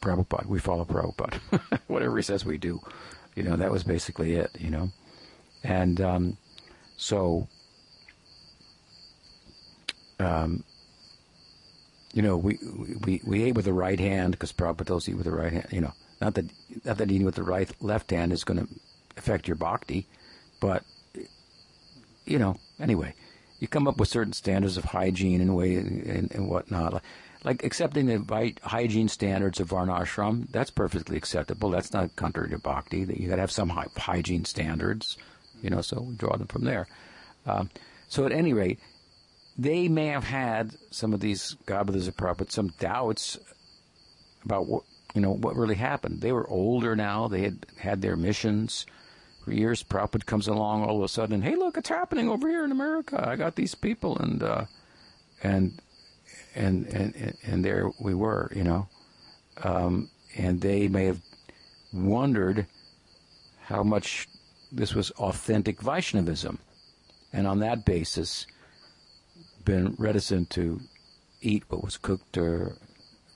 [0.00, 0.46] Prabhupada.
[0.46, 1.40] We follow Prabhupada.
[1.86, 2.80] Whatever he says, we do.
[3.34, 4.50] You know, that was basically it.
[4.58, 4.90] You know,
[5.62, 6.36] and um,
[6.96, 7.48] so,
[10.18, 10.64] um,
[12.12, 12.58] you know, we,
[13.04, 15.52] we we ate with the right hand because Prabhupada tells you eat with the right
[15.52, 15.68] hand.
[15.70, 16.46] You know, not that
[16.84, 18.68] not that eating with the right left hand is going to
[19.16, 20.06] affect your bhakti,
[20.60, 20.84] but
[22.26, 23.14] you know, anyway,
[23.58, 27.02] you come up with certain standards of hygiene and way and, and whatnot.
[27.42, 31.70] Like, accepting the vi- hygiene standards of varnashram, that's perfectly acceptable.
[31.70, 33.04] That's not contrary to bhakti.
[33.04, 35.16] That you got to have some hy- hygiene standards,
[35.62, 35.80] you know.
[35.80, 36.86] So we draw them from there.
[37.46, 37.70] Um,
[38.08, 38.78] so at any rate,
[39.56, 43.38] they may have had some of these Godbrothers of Prabhupada some doubts
[44.44, 44.82] about what
[45.14, 46.20] you know what really happened.
[46.20, 47.28] They were older now.
[47.28, 48.86] They had had their missions
[49.44, 49.82] for years.
[49.82, 51.42] Prabhupada comes along all of a sudden.
[51.42, 53.22] Hey, look, it's happening over here in America.
[53.26, 54.64] I got these people, and uh,
[55.42, 55.80] and
[56.54, 58.88] and and and there we were, you know,
[59.62, 61.20] um, and they may have
[61.92, 62.66] wondered
[63.62, 64.28] how much
[64.72, 66.58] this was authentic Vaishnavism,
[67.32, 68.46] and on that basis,
[69.64, 70.80] been reticent to
[71.40, 72.76] eat what was cooked, or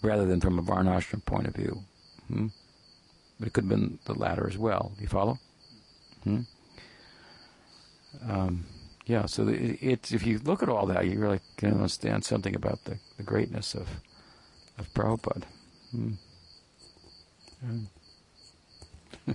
[0.03, 1.81] rather than from a varnashram point of view.
[2.29, 2.49] Hmm?
[3.39, 4.93] But it could have been the latter as well.
[5.01, 5.39] You follow?
[6.23, 6.41] Hmm?
[8.29, 8.65] Um,
[9.07, 12.55] yeah, so it, it's if you look at all that, you really can understand something
[12.55, 13.89] about the, the greatness of
[14.79, 15.45] of Prabhupada.
[15.91, 16.13] Hmm.
[19.27, 19.35] Yeah.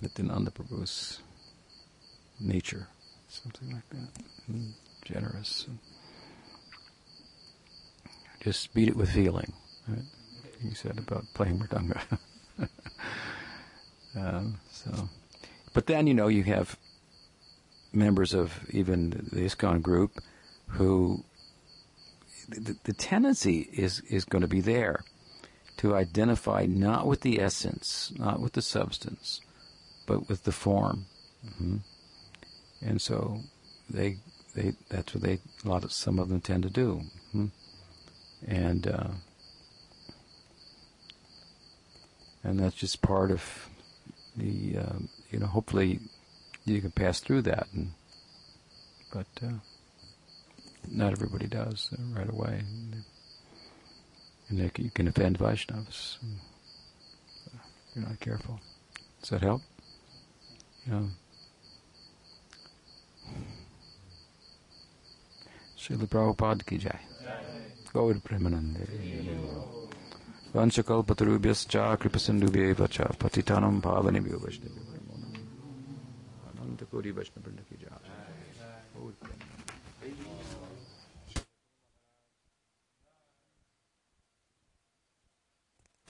[0.00, 1.20] Nityananda Prabhu's
[2.40, 2.88] nature,
[3.28, 4.08] something like that.
[4.46, 4.70] Hmm.
[5.04, 5.66] Generous.
[8.40, 9.52] Just beat it with feeling.
[9.88, 10.02] Right?
[10.60, 12.00] He said about playing mridanga.
[14.16, 15.08] um, so,
[15.72, 16.76] but then you know you have
[17.92, 20.20] members of even the ISKCON group
[20.68, 21.24] who
[22.48, 25.04] the, the tendency is, is going to be there
[25.78, 29.40] to identify not with the essence, not with the substance,
[30.06, 31.06] but with the form.
[31.44, 31.76] Mm-hmm.
[32.82, 33.40] And so
[33.88, 34.18] they
[34.54, 37.02] they that's what they a lot of some of them tend to do.
[37.34, 37.46] Mm-hmm.
[38.46, 39.08] And uh,
[42.42, 43.68] and that's just part of
[44.36, 44.98] the uh,
[45.30, 46.00] you know hopefully
[46.64, 47.92] you can pass through that, and
[49.12, 49.58] but uh,
[50.90, 52.62] not everybody does uh, right away.
[54.48, 58.60] And they, you can offend Vaishnavas if you're not careful.
[59.20, 59.62] Does that help?
[60.88, 61.02] Yeah.
[65.76, 67.00] Srila Prabhupada ki jai.
[67.92, 68.86] Gaur Premanande.
[70.54, 74.82] Vanchakalpatarubhyascha kripasindubhyeva cha patitanam pavanibhyo vaishnavyo.
[76.50, 77.98] Ananta Koti Vaishnava Vrinda ki jai.
[78.94, 79.45] Gaur Premanande.